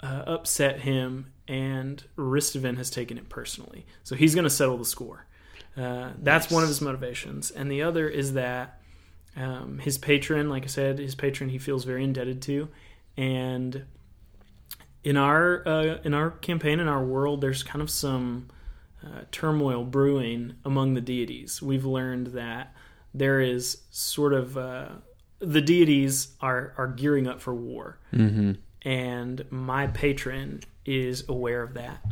uh, 0.00 0.24
upset 0.26 0.80
him, 0.80 1.32
and 1.48 2.02
Ristovan 2.16 2.76
has 2.76 2.90
taken 2.90 3.16
it 3.16 3.28
personally. 3.28 3.86
So 4.02 4.16
he's 4.16 4.34
going 4.34 4.44
to 4.44 4.50
settle 4.50 4.76
the 4.76 4.84
score. 4.84 5.26
Uh, 5.76 6.10
that's 6.22 6.50
one 6.50 6.62
of 6.62 6.68
his 6.68 6.80
motivations, 6.80 7.50
and 7.50 7.70
the 7.70 7.82
other 7.82 8.08
is 8.08 8.34
that 8.34 8.80
um, 9.36 9.78
his 9.80 9.98
patron, 9.98 10.48
like 10.48 10.62
I 10.64 10.68
said, 10.68 10.98
his 10.98 11.14
patron 11.14 11.50
he 11.50 11.58
feels 11.58 11.84
very 11.84 12.04
indebted 12.04 12.40
to, 12.42 12.68
and 13.16 13.84
in 15.02 15.16
our 15.16 15.66
uh, 15.66 15.98
in 16.04 16.14
our 16.14 16.30
campaign 16.30 16.80
in 16.80 16.88
our 16.88 17.04
world, 17.04 17.40
there's 17.40 17.62
kind 17.62 17.82
of 17.82 17.90
some 17.90 18.48
uh, 19.04 19.22
turmoil 19.30 19.84
brewing 19.84 20.54
among 20.64 20.94
the 20.94 21.00
deities. 21.00 21.60
We've 21.60 21.84
learned 21.84 22.28
that 22.28 22.74
there 23.12 23.40
is 23.40 23.82
sort 23.90 24.32
of 24.32 24.56
uh, 24.56 24.88
the 25.40 25.60
deities 25.60 26.28
are 26.40 26.72
are 26.78 26.88
gearing 26.88 27.26
up 27.26 27.40
for 27.40 27.54
war, 27.54 27.98
mm-hmm. 28.12 28.52
and 28.82 29.44
my 29.50 29.88
patron 29.88 30.60
is 30.86 31.24
aware 31.28 31.62
of 31.62 31.74
that, 31.74 32.04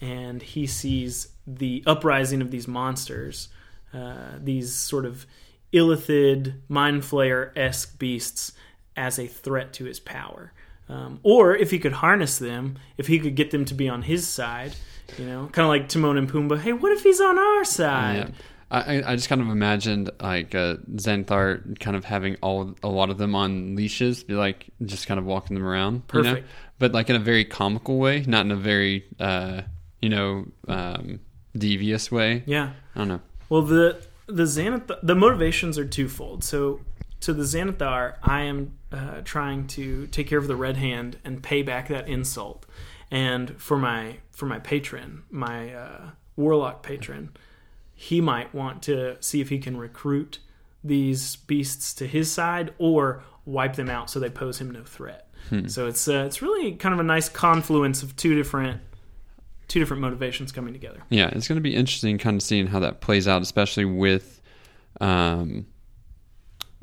and 0.00 0.42
he 0.42 0.66
sees 0.66 1.28
the 1.46 1.82
uprising 1.86 2.40
of 2.42 2.50
these 2.50 2.68
monsters, 2.68 3.48
uh, 3.94 4.32
these 4.42 4.74
sort 4.74 5.04
of 5.06 5.26
illithid 5.72 6.54
mind 6.68 7.02
flayer 7.02 7.56
esque 7.56 7.98
beasts, 7.98 8.52
as 8.96 9.18
a 9.18 9.26
threat 9.26 9.72
to 9.74 9.84
his 9.84 10.00
power. 10.00 10.52
Um, 10.88 11.20
or 11.22 11.54
if 11.54 11.70
he 11.70 11.78
could 11.78 11.92
harness 11.92 12.38
them, 12.38 12.78
if 12.96 13.06
he 13.06 13.18
could 13.18 13.34
get 13.36 13.50
them 13.50 13.64
to 13.66 13.74
be 13.74 13.88
on 13.88 14.02
his 14.02 14.26
side, 14.26 14.74
you 15.18 15.24
know, 15.26 15.48
kind 15.52 15.64
of 15.64 15.68
like 15.68 15.88
Timon 15.88 16.16
and 16.16 16.30
Pumbaa. 16.30 16.58
Hey, 16.58 16.72
what 16.72 16.92
if 16.92 17.02
he's 17.02 17.20
on 17.20 17.38
our 17.38 17.64
side? 17.64 18.28
Yeah. 18.28 18.34
I, 18.70 19.02
I- 19.12 19.16
just 19.16 19.28
kind 19.30 19.40
of 19.40 19.48
imagined 19.48 20.10
like 20.20 20.54
uh, 20.54 20.76
Xanathar 20.94 21.78
kind 21.80 21.96
of 21.96 22.04
having 22.04 22.36
all 22.42 22.74
a 22.82 22.88
lot 22.88 23.08
of 23.10 23.16
them 23.18 23.34
on 23.34 23.76
leashes, 23.76 24.24
be 24.24 24.34
like 24.34 24.66
just 24.84 25.06
kind 25.06 25.18
of 25.20 25.24
walking 25.26 25.54
them 25.54 25.66
around. 25.66 26.02
you 26.12 26.22
know? 26.22 26.30
Perfect. 26.30 26.48
But 26.78 26.92
like 26.92 27.08
in 27.08 27.16
a 27.16 27.20
very 27.20 27.44
comical 27.44 27.98
way, 27.98 28.24
not 28.26 28.44
in 28.44 28.50
a 28.52 28.56
very 28.56 29.04
uh, 29.20 29.62
you 30.00 30.08
know 30.08 30.46
um, 30.66 31.20
devious 31.56 32.10
way. 32.10 32.42
Yeah. 32.46 32.72
I 32.94 32.98
don't 32.98 33.08
know. 33.08 33.20
Well, 33.48 33.62
the 33.62 34.02
the 34.26 34.44
Xanath- 34.44 35.00
the 35.02 35.14
motivations 35.14 35.78
are 35.78 35.86
twofold. 35.86 36.44
So 36.44 36.80
to 37.20 37.32
the 37.32 37.42
Xanathar, 37.42 38.16
I 38.22 38.42
am 38.42 38.76
uh, 38.92 39.22
trying 39.24 39.66
to 39.68 40.06
take 40.08 40.28
care 40.28 40.38
of 40.38 40.46
the 40.46 40.56
Red 40.56 40.76
Hand 40.76 41.18
and 41.24 41.42
pay 41.42 41.62
back 41.62 41.88
that 41.88 42.08
insult. 42.08 42.66
And 43.10 43.60
for 43.60 43.78
my 43.78 44.18
for 44.30 44.46
my 44.46 44.58
patron, 44.58 45.24
my 45.30 45.74
uh, 45.74 46.10
warlock 46.36 46.82
patron, 46.82 47.30
he 47.94 48.20
might 48.20 48.54
want 48.54 48.82
to 48.84 49.16
see 49.20 49.40
if 49.40 49.48
he 49.48 49.58
can 49.58 49.76
recruit 49.76 50.38
these 50.84 51.36
beasts 51.36 51.92
to 51.94 52.06
his 52.06 52.30
side 52.30 52.72
or 52.78 53.22
wipe 53.44 53.74
them 53.74 53.90
out 53.90 54.10
so 54.10 54.20
they 54.20 54.30
pose 54.30 54.60
him 54.60 54.70
no 54.70 54.84
threat. 54.84 55.24
So 55.66 55.86
it's 55.86 56.06
uh, 56.06 56.24
it's 56.26 56.42
really 56.42 56.74
kind 56.74 56.92
of 56.92 57.00
a 57.00 57.04
nice 57.04 57.30
confluence 57.30 58.02
of 58.02 58.14
two 58.16 58.34
different 58.34 58.82
two 59.68 59.78
different 59.78 60.00
motivations 60.00 60.50
coming 60.50 60.72
together. 60.72 61.02
Yeah, 61.10 61.28
it's 61.28 61.46
going 61.46 61.56
to 61.56 61.62
be 61.62 61.74
interesting, 61.74 62.18
kind 62.18 62.36
of 62.36 62.42
seeing 62.42 62.66
how 62.66 62.80
that 62.80 63.00
plays 63.00 63.28
out, 63.28 63.42
especially 63.42 63.84
with 63.84 64.40
um, 65.00 65.66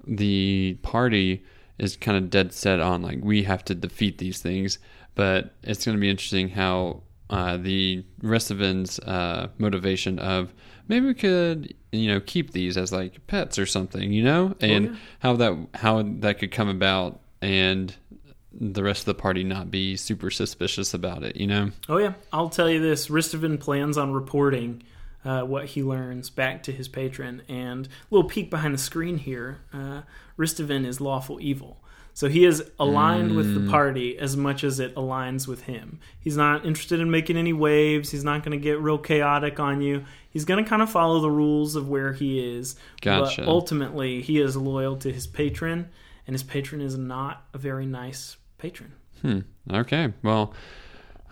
the 0.08 0.78
party 0.82 1.43
is 1.78 1.98
kind 1.98 2.17
of 2.17 2.30
dead 2.30 2.54
set 2.54 2.80
on 2.80 3.02
like 3.02 3.19
we 3.21 3.43
have 3.43 3.65
to 3.65 3.76
defeat 3.76 4.17
these 4.17 4.41
things, 4.41 4.80
but 5.15 5.56
it's 5.63 5.86
going 5.86 5.98
to 5.98 6.02
be 6.02 6.10
interesting 6.10 6.50
how 6.50 7.04
uh, 7.30 7.58
the 7.58 8.06
Ristavin's 8.21 9.00
uh, 9.00 9.50
motivation 9.58 10.19
of 10.19 10.54
maybe 10.88 11.08
we 11.08 11.13
could 11.13 11.74
you 11.91 12.08
know 12.08 12.19
keep 12.19 12.52
these 12.52 12.78
as 12.78 12.91
like 12.91 13.26
pets 13.28 13.58
or 13.58 13.65
something, 13.65 14.13
you 14.13 14.24
know, 14.24 14.56
and 14.62 14.86
yeah. 14.86 14.95
how 15.19 15.36
that 15.36 15.67
how 15.74 16.04
that 16.19 16.39
could 16.39 16.52
come 16.52 16.69
about 16.69 17.19
and 17.41 17.95
the 18.59 18.83
rest 18.83 19.01
of 19.01 19.05
the 19.05 19.21
party 19.21 19.43
not 19.43 19.69
be 19.69 19.95
super 19.95 20.31
suspicious 20.31 20.93
about 20.93 21.23
it, 21.23 21.35
you 21.35 21.47
know. 21.47 21.71
Oh 21.89 21.97
yeah, 21.97 22.13
I'll 22.31 22.49
tell 22.49 22.69
you 22.69 22.79
this: 22.79 23.09
Ristovan 23.09 23.57
plans 23.57 23.97
on 23.97 24.13
reporting 24.13 24.83
uh, 25.23 25.41
what 25.41 25.65
he 25.65 25.83
learns 25.83 26.29
back 26.29 26.63
to 26.63 26.71
his 26.71 26.87
patron. 26.87 27.41
And 27.47 27.87
a 27.87 27.89
little 28.09 28.29
peek 28.29 28.49
behind 28.49 28.73
the 28.73 28.79
screen 28.79 29.17
here: 29.17 29.59
uh, 29.73 30.01
Ristovan 30.37 30.85
is 30.85 31.01
lawful 31.01 31.39
evil, 31.41 31.81
so 32.13 32.29
he 32.29 32.45
is 32.45 32.63
aligned 32.79 33.35
with 33.35 33.53
the 33.53 33.69
party 33.69 34.17
as 34.17 34.37
much 34.37 34.63
as 34.63 34.79
it 34.79 34.95
aligns 34.95 35.47
with 35.47 35.63
him. 35.63 35.99
He's 36.19 36.37
not 36.37 36.65
interested 36.65 37.01
in 37.01 37.11
making 37.11 37.35
any 37.35 37.53
waves. 37.53 38.11
He's 38.11 38.23
not 38.23 38.43
going 38.43 38.57
to 38.57 38.63
get 38.63 38.79
real 38.79 38.97
chaotic 38.97 39.59
on 39.59 39.81
you. 39.81 40.05
He's 40.29 40.45
going 40.45 40.63
to 40.63 40.69
kind 40.69 40.81
of 40.81 40.89
follow 40.89 41.19
the 41.19 41.31
rules 41.31 41.75
of 41.75 41.89
where 41.89 42.13
he 42.13 42.39
is. 42.39 42.77
Gotcha. 43.01 43.41
But 43.41 43.49
ultimately, 43.49 44.21
he 44.21 44.39
is 44.39 44.55
loyal 44.55 44.95
to 44.97 45.11
his 45.11 45.27
patron, 45.27 45.89
and 46.25 46.33
his 46.33 46.43
patron 46.43 46.79
is 46.79 46.97
not 46.97 47.45
a 47.53 47.57
very 47.57 47.85
nice 47.85 48.37
patron. 48.69 48.91
Hmm. 49.21 49.39
Okay. 49.71 50.13
Well, 50.23 50.54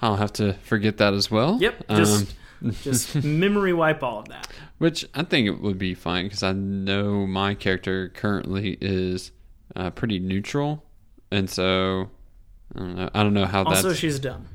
I'll 0.02 0.18
have 0.18 0.34
to 0.34 0.54
forget 0.64 0.98
that 0.98 1.14
as 1.14 1.30
well. 1.32 1.58
Yep, 1.62 1.84
Um, 1.90 1.98
just 1.98 2.36
just 2.84 3.16
memory 3.24 3.74
wipe 3.74 4.04
all 4.04 4.20
of 4.20 4.28
that. 4.30 4.48
which 4.78 5.06
I 5.14 5.24
think 5.24 5.48
it 5.48 5.62
would 5.62 5.78
be 5.78 5.94
fine 5.94 6.26
because 6.26 6.44
I 6.44 6.54
know 6.54 7.26
my 7.28 7.56
character 7.56 8.10
currently 8.10 8.78
is 8.82 9.32
uh, 9.76 9.90
pretty 9.90 10.20
neutral, 10.20 10.84
and 11.32 11.50
so 11.50 12.10
I 12.76 12.80
don't 12.80 12.96
know. 12.96 13.10
I 13.14 13.24
don't 13.24 13.34
know 13.34 13.46
how 13.46 13.64
Also, 13.64 13.90
that's. 13.90 14.00
she's 14.00 14.20
dumb. 14.20 14.46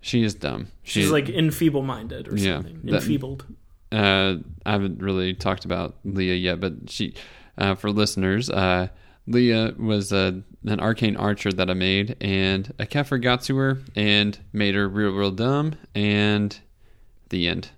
she 0.00 0.22
is 0.22 0.34
dumb. 0.34 0.68
She's 0.82 1.04
She- 1.06 1.10
like 1.10 1.26
enfeeble-minded 1.28 2.28
or 2.28 2.36
Yeah, 2.36 2.56
something. 2.56 2.80
that- 2.84 2.94
Enfeebled. 3.02 3.44
uh, 3.92 4.36
I 4.66 4.70
haven't 4.72 5.02
really 5.02 5.34
talked 5.34 5.64
about 5.64 5.96
Leah 6.04 6.34
yet, 6.34 6.60
but 6.60 6.88
she, 6.88 7.14
uh, 7.58 7.74
for 7.74 7.90
listeners, 7.90 8.48
uh, 8.50 8.88
Leah 9.28 9.74
was 9.78 10.12
uh, 10.12 10.32
an 10.64 10.80
arcane 10.80 11.16
archer 11.16 11.52
that 11.52 11.68
I 11.70 11.74
made, 11.74 12.16
and 12.20 12.72
a 12.78 12.86
Kefir 12.86 13.22
got 13.22 13.42
to 13.42 13.56
her 13.56 13.78
and 13.94 14.38
made 14.52 14.74
her 14.74 14.88
real, 14.88 15.10
real 15.12 15.30
dumb, 15.30 15.74
and 15.94 16.58
the 17.28 17.46
end. 17.48 17.68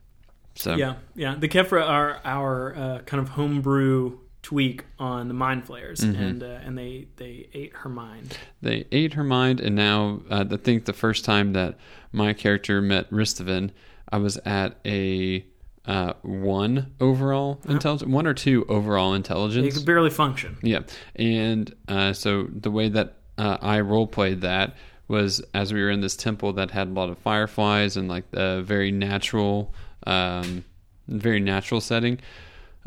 So 0.54 0.76
Yeah, 0.76 0.94
yeah. 1.14 1.34
The 1.34 1.48
Kefra 1.48 1.86
are 1.86 2.20
our 2.24 2.74
uh, 2.76 2.98
kind 3.00 3.20
of 3.22 3.30
homebrew 3.30 4.18
tweak 4.42 4.84
on 4.98 5.28
the 5.28 5.34
mind 5.34 5.66
flayers, 5.66 6.00
Mm-hmm. 6.00 6.22
and 6.22 6.42
uh, 6.42 6.46
and 6.64 6.78
they 6.78 7.08
they 7.16 7.48
ate 7.52 7.74
her 7.76 7.88
mind. 7.90 8.36
they 8.62 8.86
ate 8.92 9.14
her 9.14 9.24
mind, 9.24 9.60
and 9.60 9.74
now 9.74 10.20
uh, 10.30 10.44
I 10.50 10.56
think 10.56 10.84
the 10.84 10.92
first 10.92 11.24
time 11.24 11.52
that 11.54 11.76
my 12.12 12.32
character 12.32 12.80
met 12.80 13.10
Ristovan, 13.10 13.70
I 14.10 14.18
was 14.18 14.36
at 14.38 14.78
a 14.86 15.44
uh, 15.86 16.12
one 16.22 16.94
overall 17.00 17.60
intelligence, 17.68 18.10
one 18.10 18.26
or 18.26 18.34
two 18.34 18.64
overall 18.68 19.14
intelligence. 19.14 19.76
could 19.76 19.86
barely 19.86 20.10
function. 20.10 20.56
Yeah, 20.62 20.80
and 21.16 21.74
uh, 21.88 22.12
so 22.12 22.48
the 22.52 22.70
way 22.70 22.88
that 22.90 23.16
uh, 23.38 23.58
I 23.60 23.80
role 23.80 24.06
played 24.06 24.42
that 24.42 24.76
was 25.08 25.40
as 25.54 25.72
we 25.72 25.82
were 25.82 25.90
in 25.90 26.00
this 26.00 26.16
temple 26.16 26.52
that 26.54 26.70
had 26.70 26.88
a 26.88 26.92
lot 26.92 27.10
of 27.10 27.18
fireflies 27.18 27.96
and 27.96 28.08
like 28.08 28.24
a 28.32 28.62
very 28.62 28.92
natural, 28.92 29.74
um, 30.06 30.64
very 31.08 31.40
natural 31.40 31.80
setting. 31.80 32.20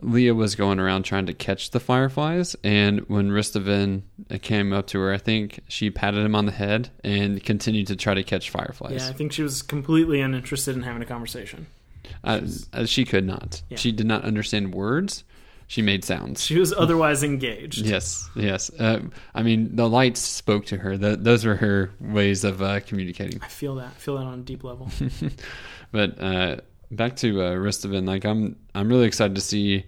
Leah 0.01 0.33
was 0.33 0.55
going 0.55 0.79
around 0.79 1.03
trying 1.03 1.25
to 1.27 1.33
catch 1.33 1.71
the 1.71 1.79
fireflies, 1.79 2.55
and 2.63 3.01
when 3.01 3.29
Ristovan 3.29 4.03
came 4.41 4.73
up 4.73 4.87
to 4.87 4.99
her, 4.99 5.13
I 5.13 5.17
think 5.17 5.59
she 5.67 5.91
patted 5.91 6.25
him 6.25 6.35
on 6.35 6.45
the 6.45 6.51
head 6.51 6.89
and 7.03 7.43
continued 7.43 7.87
to 7.87 7.95
try 7.95 8.13
to 8.15 8.23
catch 8.23 8.49
fireflies. 8.49 9.03
Yeah, 9.03 9.09
I 9.09 9.13
think 9.13 9.31
she 9.33 9.43
was 9.43 9.61
completely 9.61 10.19
uninterested 10.19 10.75
in 10.75 10.81
having 10.81 11.03
a 11.03 11.05
conversation. 11.05 11.67
Uh, 12.23 12.41
uh, 12.73 12.85
she 12.85 13.05
could 13.05 13.25
not. 13.25 13.61
Yeah. 13.69 13.77
She 13.77 13.91
did 13.91 14.05
not 14.05 14.23
understand 14.23 14.73
words, 14.73 15.23
she 15.67 15.81
made 15.81 16.03
sounds. 16.03 16.43
She 16.43 16.59
was 16.59 16.71
otherwise 16.71 17.23
engaged. 17.23 17.85
Yes, 17.85 18.29
yes. 18.35 18.69
Uh, 18.79 18.99
I 19.33 19.43
mean, 19.43 19.75
the 19.75 19.89
lights 19.89 20.19
spoke 20.19 20.65
to 20.67 20.77
her. 20.77 20.97
The, 20.97 21.15
those 21.15 21.45
were 21.45 21.55
her 21.55 21.91
ways 21.99 22.43
of 22.43 22.61
uh, 22.61 22.79
communicating. 22.81 23.41
I 23.41 23.47
feel 23.47 23.75
that. 23.75 23.87
I 23.87 23.99
feel 23.99 24.17
that 24.17 24.25
on 24.25 24.39
a 24.39 24.43
deep 24.43 24.63
level. 24.63 24.91
but 25.91 26.21
uh, 26.21 26.57
back 26.91 27.15
to 27.17 27.41
uh, 27.41 27.55
Ristavin, 27.55 28.05
like 28.05 28.25
I'm, 28.25 28.55
I'm 28.75 28.87
really 28.87 29.07
excited 29.07 29.33
to 29.33 29.41
see 29.41 29.85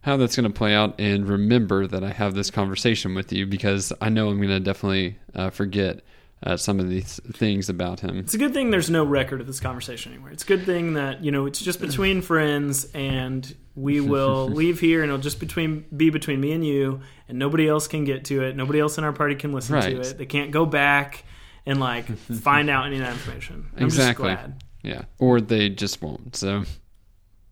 how 0.00 0.16
that's 0.16 0.34
going 0.34 0.50
to 0.50 0.56
play 0.56 0.74
out, 0.74 0.98
and 0.98 1.28
remember 1.28 1.86
that 1.86 2.02
I 2.02 2.10
have 2.10 2.34
this 2.34 2.50
conversation 2.50 3.14
with 3.14 3.32
you 3.32 3.46
because 3.46 3.92
I 4.00 4.08
know 4.08 4.30
I'm 4.30 4.38
going 4.38 4.48
to 4.48 4.60
definitely 4.60 5.18
uh, 5.34 5.50
forget 5.50 6.00
uh, 6.42 6.56
some 6.56 6.78
of 6.80 6.88
these 6.88 7.20
things 7.32 7.68
about 7.68 8.00
him. 8.00 8.18
It's 8.18 8.34
a 8.34 8.38
good 8.38 8.54
thing 8.54 8.70
there's 8.70 8.90
no 8.90 9.04
record 9.04 9.40
of 9.40 9.46
this 9.46 9.60
conversation 9.60 10.12
anywhere. 10.12 10.30
It's 10.32 10.44
a 10.44 10.46
good 10.46 10.64
thing 10.64 10.94
that 10.94 11.22
you 11.24 11.30
know 11.30 11.46
it's 11.46 11.60
just 11.60 11.80
between 11.80 12.22
friends, 12.22 12.84
and 12.94 13.54
we 13.74 14.00
will 14.12 14.48
leave 14.48 14.80
here, 14.80 15.02
and 15.02 15.10
it'll 15.10 15.20
just 15.22 15.40
between 15.40 15.84
be 15.96 16.10
between 16.10 16.40
me 16.40 16.52
and 16.52 16.64
you, 16.64 17.00
and 17.28 17.38
nobody 17.38 17.68
else 17.68 17.88
can 17.88 18.04
get 18.04 18.24
to 18.26 18.42
it. 18.44 18.56
Nobody 18.56 18.80
else 18.80 18.98
in 18.98 19.04
our 19.04 19.12
party 19.12 19.34
can 19.34 19.52
listen 19.52 19.74
Right. 19.74 19.90
to 19.90 20.00
it. 20.00 20.18
They 20.18 20.26
can't 20.26 20.50
go 20.50 20.64
back 20.66 21.24
and 21.66 21.80
like 21.80 22.06
find 22.18 22.70
out 22.70 22.86
any 22.86 22.96
of 22.96 23.02
that 23.02 23.12
information. 23.12 23.66
I'm 23.76 23.84
Exactly. 23.84 24.30
just 24.30 24.40
glad 24.42 24.64
Yeah, 24.82 25.02
or 25.18 25.40
they 25.40 25.68
just 25.68 26.00
won't. 26.02 26.36
So 26.36 26.64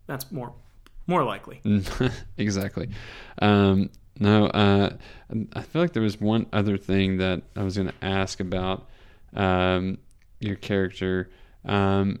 that's 0.05 0.31
more 0.31 0.53
more 1.07 1.23
likely. 1.23 1.61
exactly. 2.37 2.89
Um, 3.41 3.89
no, 4.19 4.47
uh, 4.47 4.95
I 5.53 5.61
feel 5.61 5.81
like 5.81 5.93
there 5.93 6.03
was 6.03 6.19
one 6.19 6.47
other 6.53 6.77
thing 6.77 7.17
that 7.17 7.43
I 7.55 7.63
was 7.63 7.77
going 7.77 7.89
to 7.89 8.05
ask 8.05 8.39
about 8.39 8.87
um, 9.35 9.97
your 10.39 10.55
character. 10.55 11.29
Um, 11.65 12.19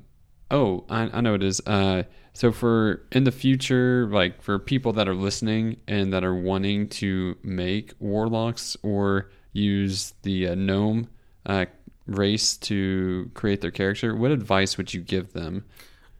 oh, 0.51 0.85
I, 0.89 1.09
I 1.13 1.21
know 1.21 1.33
it 1.33 1.43
is. 1.43 1.61
Uh, 1.65 2.03
so 2.33 2.51
for 2.51 3.05
in 3.11 3.23
the 3.23 3.31
future, 3.31 4.07
like 4.11 4.41
for 4.41 4.59
people 4.59 4.93
that 4.93 5.07
are 5.07 5.15
listening 5.15 5.77
and 5.87 6.13
that 6.13 6.23
are 6.23 6.35
wanting 6.35 6.87
to 6.89 7.37
make 7.41 7.93
warlocks 7.99 8.77
or 8.83 9.31
use 9.53 10.13
the 10.21 10.49
uh, 10.49 10.55
gnome 10.55 11.09
uh, 11.45 11.65
race 12.05 12.57
to 12.57 13.31
create 13.33 13.61
their 13.61 13.71
character, 13.71 14.15
what 14.15 14.31
advice 14.31 14.77
would 14.77 14.93
you 14.93 15.01
give 15.01 15.33
them? 15.33 15.65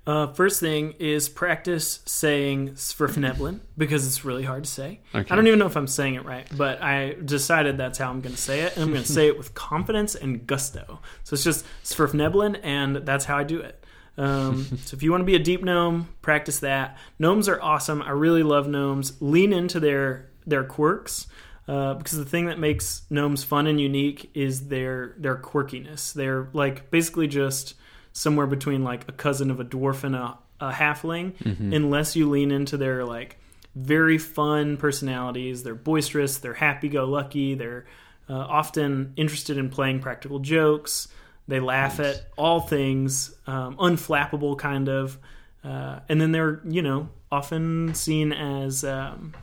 Uh, 0.07 0.25
first 0.27 0.61
thing 0.61 0.93
is 0.99 1.27
practice 1.27 1.99
saying 2.05 2.69
Svirfneblin 2.71 3.59
because 3.77 4.07
it's 4.07 4.23
really 4.23 4.43
hard 4.43 4.63
to 4.63 4.69
say. 4.69 5.01
Okay. 5.13 5.29
I 5.29 5.35
don't 5.35 5.47
even 5.47 5.59
know 5.59 5.65
if 5.65 5.75
I'm 5.75 5.85
saying 5.85 6.15
it 6.15 6.23
right, 6.23 6.47
but 6.55 6.81
I 6.81 7.17
decided 7.25 7.77
that's 7.77 7.97
how 7.97 8.09
I'm 8.09 8.21
going 8.21 8.33
to 8.33 8.41
say 8.41 8.61
it, 8.61 8.75
and 8.75 8.83
I'm 8.83 8.91
going 8.91 9.03
to 9.03 9.11
say 9.11 9.27
it 9.27 9.37
with 9.37 9.53
confidence 9.53 10.15
and 10.15 10.47
gusto. 10.47 11.01
So 11.25 11.33
it's 11.33 11.43
just 11.43 11.65
Svirfneblin, 11.83 12.61
and 12.63 12.95
that's 12.95 13.25
how 13.25 13.37
I 13.37 13.43
do 13.43 13.59
it. 13.59 13.83
Um, 14.17 14.63
so 14.85 14.95
if 14.95 15.03
you 15.03 15.11
want 15.11 15.21
to 15.21 15.25
be 15.25 15.35
a 15.35 15.39
deep 15.39 15.61
gnome, 15.61 16.07
practice 16.21 16.61
that. 16.61 16.97
Gnomes 17.19 17.49
are 17.49 17.61
awesome. 17.61 18.01
I 18.01 18.11
really 18.11 18.43
love 18.43 18.65
gnomes. 18.65 19.21
Lean 19.21 19.51
into 19.51 19.77
their 19.81 20.29
their 20.45 20.63
quirks. 20.63 21.27
Uh, 21.67 21.95
because 21.95 22.17
the 22.17 22.23
thing 22.23 22.45
that 22.45 22.57
makes 22.57 23.01
gnomes 23.09 23.43
fun 23.43 23.67
and 23.67 23.81
unique 23.81 24.31
is 24.33 24.69
their 24.69 25.15
their 25.17 25.35
quirkiness. 25.35 26.13
They're 26.13 26.47
like 26.53 26.89
basically 26.91 27.27
just 27.27 27.73
somewhere 28.17 28.47
between 28.47 28.83
like 28.83 29.07
a 29.07 29.11
cousin 29.11 29.51
of 29.51 29.59
a 29.59 29.63
dwarf 29.65 30.03
and 30.03 30.15
a, 30.15 30.37
a 30.59 30.71
halfling, 30.71 31.33
unless 31.71 32.15
you 32.15 32.27
lean 32.27 32.49
into 32.49 32.75
their 32.75 33.05
like 33.05 33.37
very 33.75 34.17
fun 34.17 34.75
personalities. 34.77 35.61
They're 35.61 35.75
boisterous, 35.75 36.39
they're 36.39 36.55
happy 36.55 36.89
go 36.89 37.05
lucky, 37.05 37.53
they're 37.53 37.85
uh, 38.27 38.33
often 38.33 39.13
interested 39.17 39.57
in 39.59 39.69
playing 39.69 39.99
practical 39.99 40.39
jokes. 40.39 41.07
They 41.47 41.59
laugh 41.59 41.99
at 41.99 42.27
all 42.37 42.59
things, 42.59 43.35
um, 43.45 43.77
unflappable 43.77 44.57
kind 44.57 44.89
of. 44.89 45.19
Uh, 45.63 45.99
and 46.09 46.19
then 46.19 46.31
they're, 46.31 46.59
you 46.67 46.81
know, 46.81 47.09
often 47.31 47.93
seen 47.93 48.33
as, 48.33 48.83
um, 48.83 49.33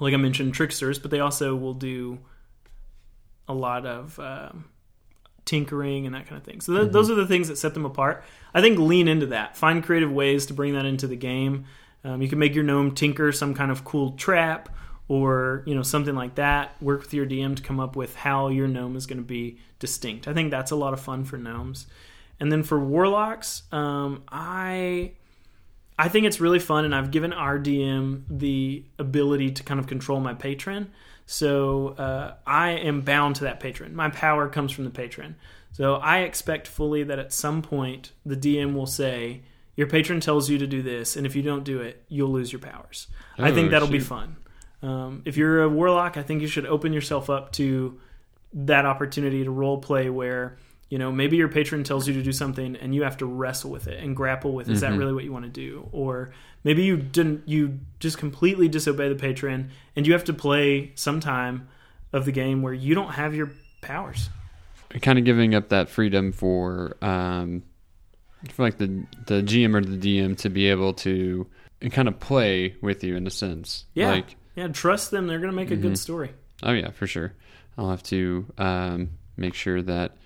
like 0.00 0.14
I 0.14 0.16
mentioned, 0.16 0.52
tricksters, 0.52 0.98
but 0.98 1.10
they 1.12 1.20
also 1.20 1.54
will 1.54 1.74
do 1.74 2.18
a 3.46 3.54
lot 3.54 3.86
of 3.86 4.18
um, 4.18 4.64
tinkering 5.44 6.06
and 6.06 6.14
that 6.14 6.26
kind 6.26 6.38
of 6.38 6.44
thing. 6.44 6.60
So 6.60 6.74
th- 6.74 6.92
those 6.92 7.10
are 7.10 7.14
the 7.14 7.26
things 7.26 7.48
that 7.48 7.56
set 7.56 7.74
them 7.74 7.84
apart. 7.84 8.24
I 8.54 8.60
think 8.60 8.78
lean 8.78 9.08
into 9.08 9.26
that. 9.26 9.56
Find 9.56 9.82
creative 9.82 10.10
ways 10.10 10.46
to 10.46 10.54
bring 10.54 10.74
that 10.74 10.86
into 10.86 11.06
the 11.06 11.16
game. 11.16 11.64
Um, 12.04 12.22
you 12.22 12.28
can 12.28 12.38
make 12.38 12.54
your 12.54 12.64
gnome 12.64 12.94
tinker 12.94 13.32
some 13.32 13.54
kind 13.54 13.70
of 13.70 13.84
cool 13.84 14.12
trap 14.12 14.68
or 15.08 15.62
you 15.66 15.74
know 15.74 15.82
something 15.82 16.14
like 16.14 16.36
that. 16.36 16.80
Work 16.82 17.02
with 17.02 17.14
your 17.14 17.26
DM 17.26 17.56
to 17.56 17.62
come 17.62 17.80
up 17.80 17.96
with 17.96 18.14
how 18.16 18.48
your 18.48 18.68
gnome 18.68 18.96
is 18.96 19.06
going 19.06 19.18
to 19.18 19.24
be 19.24 19.58
distinct. 19.78 20.28
I 20.28 20.34
think 20.34 20.50
that's 20.50 20.70
a 20.70 20.76
lot 20.76 20.92
of 20.92 21.00
fun 21.00 21.24
for 21.24 21.36
gnomes. 21.36 21.86
And 22.40 22.50
then 22.50 22.62
for 22.62 22.80
warlocks, 22.80 23.62
um, 23.72 24.22
I 24.28 25.12
I 25.98 26.08
think 26.08 26.26
it's 26.26 26.40
really 26.40 26.58
fun, 26.58 26.84
and 26.84 26.94
I've 26.94 27.10
given 27.10 27.32
our 27.32 27.58
DM 27.58 28.24
the 28.28 28.84
ability 28.98 29.52
to 29.52 29.62
kind 29.62 29.78
of 29.78 29.86
control 29.86 30.20
my 30.20 30.34
patron. 30.34 30.90
So 31.26 31.88
uh, 31.88 32.34
I 32.46 32.70
am 32.70 33.00
bound 33.00 33.36
to 33.36 33.44
that 33.44 33.60
patron. 33.60 33.94
My 33.94 34.10
power 34.10 34.48
comes 34.48 34.72
from 34.72 34.84
the 34.84 34.90
patron. 34.90 35.36
So 35.72 35.94
I 35.96 36.20
expect 36.20 36.68
fully 36.68 37.02
that 37.04 37.18
at 37.18 37.32
some 37.32 37.62
point 37.62 38.12
the 38.24 38.36
DM 38.36 38.74
will 38.74 38.86
say, 38.86 39.42
"Your 39.74 39.86
patron 39.88 40.20
tells 40.20 40.48
you 40.48 40.58
to 40.58 40.66
do 40.66 40.82
this, 40.82 41.16
and 41.16 41.26
if 41.26 41.34
you 41.34 41.42
don't 41.42 41.64
do 41.64 41.80
it, 41.80 42.04
you'll 42.08 42.30
lose 42.30 42.52
your 42.52 42.60
powers." 42.60 43.08
I 43.38 43.50
think 43.50 43.68
Oh, 43.68 43.70
that'll 43.72 43.88
be 43.88 43.98
fun. 44.00 44.36
Um, 44.82 45.22
if 45.24 45.36
you're 45.36 45.62
a 45.62 45.68
warlock, 45.68 46.16
I 46.16 46.22
think 46.22 46.42
you 46.42 46.46
should 46.48 46.66
open 46.66 46.92
yourself 46.92 47.30
up 47.30 47.52
to 47.52 47.98
that 48.52 48.84
opportunity 48.86 49.42
to 49.42 49.50
role 49.50 49.78
play 49.78 50.10
where 50.10 50.58
you 50.94 50.98
know 51.00 51.10
maybe 51.10 51.36
your 51.36 51.48
patron 51.48 51.82
tells 51.82 52.06
you 52.06 52.14
to 52.14 52.22
do 52.22 52.30
something 52.30 52.76
and 52.76 52.94
you 52.94 53.02
have 53.02 53.16
to 53.16 53.26
wrestle 53.26 53.68
with 53.68 53.88
it 53.88 53.98
and 54.00 54.14
grapple 54.14 54.52
with 54.54 54.68
is 54.70 54.80
that 54.82 54.92
Mhm. 54.92 54.98
really 55.00 55.12
what 55.12 55.24
you 55.24 55.32
want 55.32 55.44
to 55.44 55.50
do 55.50 55.88
or 55.90 56.30
maybe 56.62 56.84
you 56.84 56.96
didn't 56.96 57.42
you 57.48 57.80
just 57.98 58.16
completely 58.16 58.68
disobey 58.68 59.08
the 59.08 59.16
patron 59.16 59.70
and 59.96 60.06
you 60.06 60.12
have 60.12 60.22
to 60.30 60.32
play 60.32 60.92
some 60.94 61.18
time 61.18 61.66
of 62.12 62.26
the 62.26 62.30
game 62.30 62.62
where 62.62 62.72
you 62.72 62.94
don't 62.94 63.10
have 63.14 63.34
your 63.34 63.50
powers 63.80 64.30
kind 65.02 65.18
of 65.18 65.24
giving 65.24 65.52
up 65.52 65.68
that 65.70 65.88
freedom 65.88 66.30
for 66.30 66.96
um 67.02 67.64
for 68.52 68.62
like 68.62 68.78
the 68.78 69.04
the 69.26 69.42
GM 69.42 69.74
or 69.74 69.80
the 69.80 69.96
DM 69.96 70.36
to 70.36 70.48
be 70.48 70.68
able 70.68 70.92
to 70.94 71.44
kind 71.90 72.06
of 72.06 72.20
play 72.20 72.76
with 72.80 73.02
you 73.02 73.16
in 73.16 73.26
a 73.26 73.30
sense. 73.30 73.86
Yeah. 73.94 74.10
Like, 74.12 74.36
yeah 74.54 74.68
trust 74.68 75.10
them 75.10 75.26
they're 75.26 75.40
going 75.40 75.50
to 75.50 75.56
make 75.56 75.72
a 75.72 75.76
Mhm. 75.76 75.82
good 75.82 75.98
story 75.98 76.30
oh 76.62 76.70
yeah, 76.72 76.90
for 76.92 77.08
sure. 77.08 77.32
I'll 77.76 77.90
have 77.90 78.04
to 78.04 78.46
um, 78.58 79.10
make 79.36 79.54
sure 79.54 79.82
that 79.82 80.16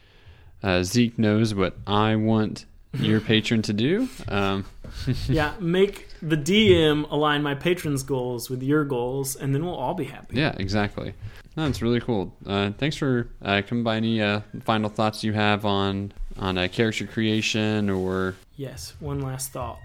uh, 0.62 0.82
Zeke 0.82 1.18
knows 1.18 1.54
what 1.54 1.76
I 1.86 2.16
want 2.16 2.64
your 2.94 3.20
patron 3.20 3.62
to 3.62 3.72
do. 3.72 4.08
Um, 4.28 4.64
yeah 5.28 5.52
make 5.60 6.08
the 6.22 6.36
dm 6.36 7.08
align 7.10 7.42
my 7.42 7.54
patron's 7.54 8.02
goals 8.02 8.48
with 8.48 8.62
your 8.62 8.86
goals 8.86 9.36
and 9.36 9.54
then 9.54 9.62
we'll 9.62 9.74
all 9.74 9.92
be 9.92 10.04
happy 10.04 10.34
yeah, 10.34 10.54
exactly. 10.56 11.12
No, 11.58 11.64
That's 11.64 11.82
really 11.82 11.98
cool. 11.98 12.32
Uh, 12.46 12.70
thanks 12.78 12.94
for 12.94 13.28
uh, 13.42 13.62
coming 13.66 13.82
by. 13.82 13.96
Any 13.96 14.22
uh, 14.22 14.42
final 14.62 14.88
thoughts 14.88 15.24
you 15.24 15.32
have 15.32 15.64
on 15.64 16.12
on 16.38 16.56
uh, 16.56 16.68
character 16.70 17.04
creation 17.04 17.90
or 17.90 18.36
Yes, 18.54 18.94
one 19.00 19.20
last 19.20 19.50
thought. 19.50 19.80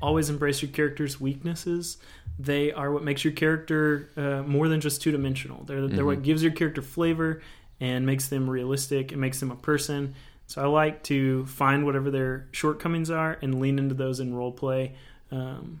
Always 0.00 0.30
embrace 0.30 0.62
your 0.62 0.70
character's 0.70 1.20
weaknesses. 1.20 1.98
They 2.38 2.72
are 2.72 2.90
what 2.90 3.04
makes 3.04 3.24
your 3.24 3.34
character 3.34 4.08
uh, 4.16 4.42
more 4.42 4.68
than 4.68 4.80
just 4.80 5.02
two 5.02 5.12
dimensional. 5.12 5.64
They're, 5.64 5.86
they're 5.86 6.06
what 6.06 6.22
gives 6.22 6.42
your 6.42 6.52
character 6.52 6.80
flavor 6.80 7.42
and 7.80 8.06
makes 8.06 8.28
them 8.28 8.48
realistic. 8.48 9.12
It 9.12 9.16
makes 9.16 9.40
them 9.40 9.50
a 9.50 9.56
person. 9.56 10.14
So 10.46 10.62
I 10.62 10.66
like 10.66 11.02
to 11.04 11.44
find 11.46 11.84
whatever 11.84 12.10
their 12.10 12.48
shortcomings 12.52 13.10
are 13.10 13.38
and 13.42 13.60
lean 13.60 13.78
into 13.78 13.94
those 13.94 14.18
in 14.20 14.34
role 14.34 14.52
play. 14.52 14.94
Um, 15.30 15.80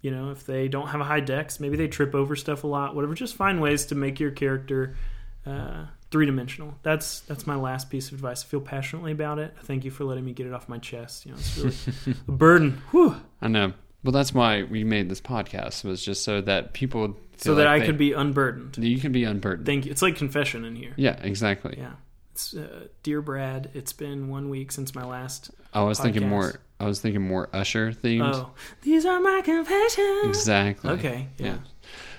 you 0.00 0.10
know, 0.10 0.30
if 0.30 0.46
they 0.46 0.68
don't 0.68 0.88
have 0.88 1.00
a 1.00 1.04
high 1.04 1.20
dex, 1.20 1.60
maybe 1.60 1.76
they 1.76 1.88
trip 1.88 2.14
over 2.14 2.36
stuff 2.36 2.64
a 2.64 2.66
lot. 2.66 2.94
Whatever, 2.94 3.14
just 3.14 3.34
find 3.34 3.60
ways 3.60 3.86
to 3.86 3.94
make 3.94 4.18
your 4.18 4.30
character 4.30 4.96
uh, 5.44 5.86
three 6.10 6.26
dimensional. 6.26 6.74
That's 6.82 7.20
that's 7.20 7.46
my 7.46 7.56
last 7.56 7.90
piece 7.90 8.08
of 8.08 8.14
advice. 8.14 8.42
I 8.44 8.46
feel 8.46 8.60
passionately 8.60 9.12
about 9.12 9.38
it. 9.38 9.54
Thank 9.64 9.84
you 9.84 9.90
for 9.90 10.04
letting 10.04 10.24
me 10.24 10.32
get 10.32 10.46
it 10.46 10.52
off 10.52 10.68
my 10.68 10.78
chest. 10.78 11.26
You 11.26 11.32
know, 11.32 11.38
it's 11.38 11.58
really 11.58 12.16
a 12.28 12.32
burden. 12.32 12.82
Whew. 12.90 13.16
I 13.42 13.48
know. 13.48 13.72
Well, 14.06 14.12
that's 14.12 14.32
why 14.32 14.62
we 14.62 14.84
made 14.84 15.08
this 15.10 15.20
podcast 15.20 15.82
was 15.82 16.00
just 16.04 16.22
so 16.22 16.40
that 16.42 16.72
people 16.74 17.08
feel 17.08 17.16
So 17.38 17.54
that 17.56 17.64
like 17.64 17.68
I 17.72 17.78
they- 17.80 17.86
could 17.86 17.98
be 17.98 18.12
unburdened. 18.12 18.78
you 18.78 19.00
can 19.00 19.10
be 19.10 19.24
unburdened. 19.24 19.66
Thank 19.66 19.84
you. 19.84 19.90
It's 19.90 20.00
like 20.00 20.14
confession 20.14 20.64
in 20.64 20.76
here. 20.76 20.92
yeah, 20.96 21.18
exactly. 21.22 21.74
Yeah. 21.76 21.94
It's, 22.30 22.54
uh, 22.54 22.86
dear 23.02 23.20
Brad, 23.20 23.70
it's 23.74 23.92
been 23.92 24.28
one 24.28 24.48
week 24.48 24.70
since 24.70 24.94
my 24.94 25.04
last. 25.04 25.50
I 25.74 25.82
was 25.82 25.98
thinking 25.98 26.28
more. 26.28 26.60
I 26.78 26.84
was 26.84 27.00
thinking 27.00 27.22
more 27.26 27.48
Usher 27.52 27.90
themed. 27.92 28.32
Oh, 28.32 28.50
these 28.82 29.04
are 29.06 29.18
my 29.18 29.40
confessions. 29.44 30.26
Exactly. 30.38 30.90
Okay. 30.90 31.28
Yeah. 31.38 31.46
Yeah. 31.46 31.56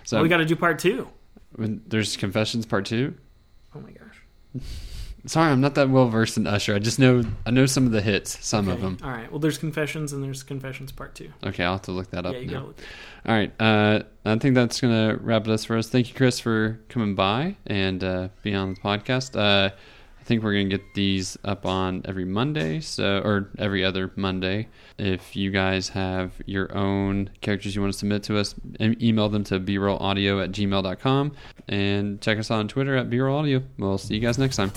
So 0.03 0.17
well, 0.17 0.23
we 0.23 0.29
got 0.29 0.37
to 0.37 0.45
do 0.45 0.55
part 0.57 0.79
two. 0.79 1.07
when 1.55 1.83
there's 1.87 2.17
confessions 2.17 2.65
part 2.65 2.85
two. 2.85 3.13
Oh 3.73 3.79
my 3.79 3.91
gosh. 3.91 4.63
Sorry, 5.27 5.51
I'm 5.51 5.61
not 5.61 5.75
that 5.75 5.89
well 5.89 6.07
versed 6.07 6.37
in 6.37 6.47
Usher. 6.47 6.73
I 6.73 6.79
just 6.79 6.99
know 6.99 7.21
I 7.45 7.51
know 7.51 7.65
some 7.65 7.85
of 7.85 7.91
the 7.91 8.01
hits, 8.01 8.43
some 8.45 8.67
of 8.67 8.75
Okay. 8.75 8.81
them. 8.81 8.97
All 9.03 9.11
right. 9.11 9.29
Well, 9.29 9.39
there's 9.39 9.57
confessions 9.57 10.13
and 10.13 10.23
there's 10.23 10.41
confessions 10.41 10.91
part 10.91 11.15
two. 11.15 11.31
Okay, 11.43 11.63
I'll 11.63 11.73
have 11.73 11.81
to 11.83 11.91
look 11.91 12.09
that 12.11 12.25
up 12.25 12.33
yeah, 12.33 12.39
you 12.39 12.51
now. 12.51 12.65
look. 12.67 12.79
All 13.27 13.35
right. 13.35 13.51
Uh, 13.61 14.03
I 14.25 14.37
think 14.37 14.55
that's 14.55 14.79
gonna 14.81 15.17
wrap 15.21 15.45
it 15.47 15.51
up 15.51 15.59
for 15.61 15.77
us. 15.77 15.89
Thank 15.89 16.07
you, 16.09 16.15
Chris, 16.15 16.39
for 16.39 16.79
coming 16.89 17.13
by 17.13 17.57
and 17.65 18.03
uh, 18.03 18.29
being 18.41 18.55
on 18.55 18.73
the 18.73 18.79
podcast. 18.79 19.37
Uh, 19.37 19.71
think 20.27 20.43
we're 20.43 20.53
gonna 20.53 20.65
get 20.65 20.93
these 20.93 21.37
up 21.43 21.65
on 21.65 22.01
every 22.05 22.25
Monday, 22.25 22.81
so 22.81 23.19
or 23.23 23.49
every 23.57 23.83
other 23.83 24.11
Monday. 24.15 24.67
If 24.97 25.35
you 25.35 25.51
guys 25.51 25.89
have 25.89 26.33
your 26.45 26.75
own 26.75 27.29
characters 27.41 27.75
you 27.75 27.81
want 27.81 27.93
to 27.93 27.99
submit 27.99 28.23
to 28.23 28.37
us, 28.37 28.53
email 28.79 29.29
them 29.29 29.43
to 29.45 29.59
brolaudio 29.59 30.43
at 30.43 30.51
gmail.com 30.51 31.31
and 31.67 32.21
check 32.21 32.37
us 32.37 32.51
out 32.51 32.59
on 32.59 32.67
Twitter 32.67 32.95
at 32.95 33.09
brolaudio. 33.09 33.63
We'll 33.77 33.97
see 33.97 34.15
you 34.15 34.21
guys 34.21 34.37
next 34.37 34.57
time. 34.57 34.71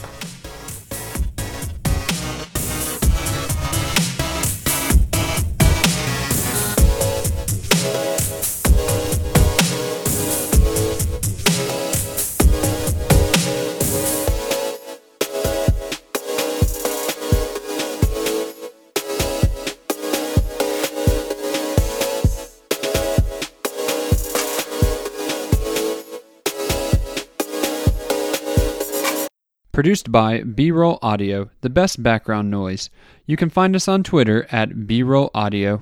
Produced 29.81 30.13
by 30.13 30.43
B 30.43 30.71
Roll 30.71 30.99
Audio, 31.01 31.49
the 31.63 31.71
best 31.71 32.03
background 32.03 32.51
noise. 32.51 32.91
You 33.25 33.39
can 33.39 33.49
find 33.49 33.75
us 33.75 33.89
on 33.89 34.03
Twitter 34.03 34.47
at 34.53 34.87
B 34.87 35.03
Roll 35.03 35.31
Audio 35.35 35.81